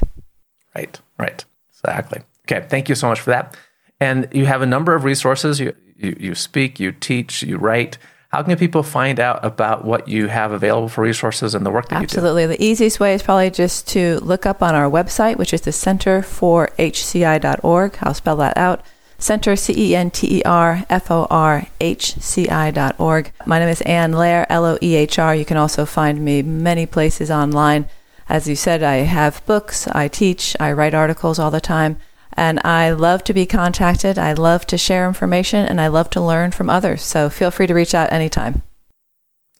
Right. 0.73 0.99
Right. 1.17 1.43
Exactly. 1.73 2.21
Okay. 2.45 2.65
Thank 2.69 2.87
you 2.87 2.95
so 2.95 3.09
much 3.09 3.19
for 3.19 3.31
that. 3.31 3.57
And 3.99 4.29
you 4.31 4.45
have 4.45 4.61
a 4.61 4.65
number 4.65 4.95
of 4.95 5.03
resources. 5.03 5.59
You 5.59 5.75
you, 5.99 6.15
you 6.19 6.35
speak, 6.35 6.79
you 6.79 6.91
teach, 6.91 7.43
you 7.43 7.57
write. 7.57 7.97
How 8.29 8.43
can 8.43 8.55
people 8.57 8.83
find 8.83 9.19
out 9.19 9.43
about 9.43 9.83
what 9.83 10.07
you 10.07 10.27
have 10.27 10.51
available 10.51 10.87
for 10.87 11.03
resources 11.03 11.55
and 11.55 11.65
the 11.65 11.71
work 11.71 11.89
that 11.89 12.03
Absolutely. 12.03 12.43
you 12.43 12.47
do? 12.47 12.53
Absolutely. 12.53 12.57
The 12.57 12.71
easiest 12.71 12.99
way 12.99 13.13
is 13.15 13.23
probably 13.23 13.49
just 13.49 13.87
to 13.89 14.19
look 14.19 14.45
up 14.45 14.61
on 14.61 14.75
our 14.75 14.89
website, 14.89 15.37
which 15.37 15.53
is 15.53 15.61
the 15.61 15.71
Center 15.71 16.21
for 16.21 16.69
HCI.org. 16.77 17.97
I'll 18.01 18.13
spell 18.13 18.35
that 18.37 18.55
out. 18.55 18.83
Center, 19.17 19.57
C 19.57 19.73
E 19.75 19.95
N 19.95 20.11
T 20.11 20.37
E 20.37 20.43
R 20.43 20.85
F 20.89 21.11
O 21.11 21.27
R 21.29 21.67
H 21.81 22.15
C 22.21 22.47
I 22.47 22.71
dot 22.71 22.97
org. 22.97 23.33
My 23.45 23.59
name 23.59 23.67
is 23.67 23.81
Ann 23.81 24.13
Loehr, 24.13 24.45
L 24.47 24.63
O 24.63 24.77
E 24.81 24.95
H 24.95 25.19
R. 25.19 25.35
You 25.35 25.43
can 25.43 25.57
also 25.57 25.85
find 25.85 26.23
me 26.23 26.41
many 26.41 26.85
places 26.85 27.29
online. 27.29 27.89
As 28.29 28.47
you 28.47 28.55
said, 28.55 28.81
I 28.81 28.97
have 28.97 29.45
books, 29.45 29.87
I 29.89 30.07
teach, 30.07 30.55
I 30.59 30.71
write 30.71 30.93
articles 30.93 31.37
all 31.37 31.51
the 31.51 31.59
time. 31.59 31.97
And 32.39 32.61
I 32.63 32.91
love 32.91 33.25
to 33.25 33.33
be 33.33 33.45
contacted. 33.45 34.17
I 34.17 34.31
love 34.31 34.65
to 34.67 34.77
share 34.77 35.09
information 35.09 35.65
and 35.65 35.81
I 35.81 35.87
love 35.87 36.09
to 36.11 36.21
learn 36.21 36.51
from 36.51 36.69
others. 36.69 37.01
So 37.01 37.29
feel 37.29 37.51
free 37.51 37.67
to 37.67 37.73
reach 37.73 37.93
out 37.93 38.13
anytime. 38.13 38.61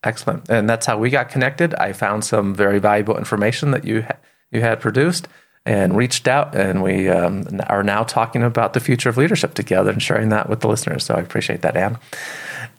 Excellent. 0.01 0.49
And 0.49 0.69
that's 0.69 0.85
how 0.85 0.97
we 0.97 1.09
got 1.09 1.27
connected. 1.27 1.75
I 1.75 1.91
found 1.91 2.23
some 2.23 2.55
very 2.55 2.79
valuable 2.79 3.17
information 3.17 3.71
that 3.71 3.83
you, 3.83 4.03
ha- 4.03 4.15
you 4.49 4.61
had 4.61 4.79
produced 4.79 5.27
and 5.65 5.97
reached 5.97 6.25
out. 6.25 6.55
And 6.55 6.81
we 6.81 7.09
um, 7.09 7.43
are 7.67 7.83
now 7.83 8.03
talking 8.03 8.43
about 8.43 8.71
the 8.71 8.79
future 8.79 9.09
of 9.09 9.17
leadership 9.17 9.55
together 9.55 9.91
and 9.91 10.01
sharing 10.01 10.29
that 10.29 10.47
with 10.47 10.61
the 10.61 10.69
listeners. 10.69 11.03
So 11.03 11.15
I 11.15 11.19
appreciate 11.19 11.63
that, 11.63 11.75
Ann. 11.75 11.97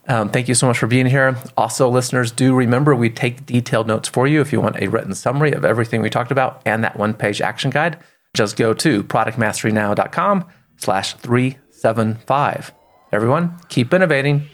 Um, 0.09 0.31
thank 0.31 0.49
you 0.49 0.55
so 0.55 0.67
much 0.67 0.79
for 0.79 0.87
being 0.87 1.05
here. 1.05 1.37
Also, 1.59 1.91
listeners, 1.91 2.33
do 2.33 2.55
remember 2.55 2.95
we 2.95 3.11
take 3.11 3.45
detailed 3.45 3.87
notes 3.87 4.09
for 4.09 4.27
you 4.27 4.41
if 4.41 4.51
you 4.51 4.63
want 4.63 4.81
a 4.81 4.89
written 4.89 5.15
summary 5.15 5.53
of 5.53 5.63
everything 5.63 6.01
we 6.01 6.09
talked 6.09 6.31
about 6.31 6.63
and 6.65 6.83
that 6.85 6.97
one 6.97 7.13
page 7.13 7.43
action 7.43 7.71
guide. 7.71 7.99
Just 8.35 8.57
go 8.57 8.75
to 8.75 9.05
productmasterynow.com 9.05 10.45
slash 10.77 11.15
375. 11.15 12.73
Everyone, 13.13 13.59
keep 13.69 13.93
innovating. 13.93 14.49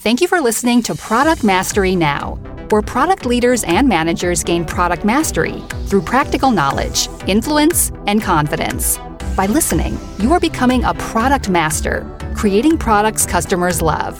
Thank 0.00 0.20
you 0.20 0.26
for 0.28 0.40
listening 0.40 0.82
to 0.84 0.94
Product 0.96 1.44
Mastery 1.44 1.94
Now, 1.94 2.36
where 2.70 2.82
product 2.82 3.24
leaders 3.26 3.62
and 3.64 3.88
managers 3.88 4.42
gain 4.42 4.64
product 4.64 5.04
mastery 5.04 5.62
through 5.86 6.02
practical 6.02 6.50
knowledge, 6.50 7.08
influence, 7.28 7.92
and 8.06 8.20
confidence. 8.20 8.98
By 9.36 9.46
listening, 9.46 9.96
you 10.18 10.32
are 10.32 10.40
becoming 10.40 10.82
a 10.84 10.94
product 10.94 11.48
master, 11.48 12.04
creating 12.34 12.78
products 12.78 13.24
customers 13.26 13.80
love. 13.80 14.18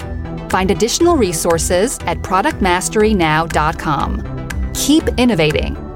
Find 0.51 0.71
additional 0.71 1.17
resources 1.17 1.99
at 2.07 2.19
productmasterynow.com. 2.19 4.49
keep 4.75 5.05
innovating. 5.19 5.92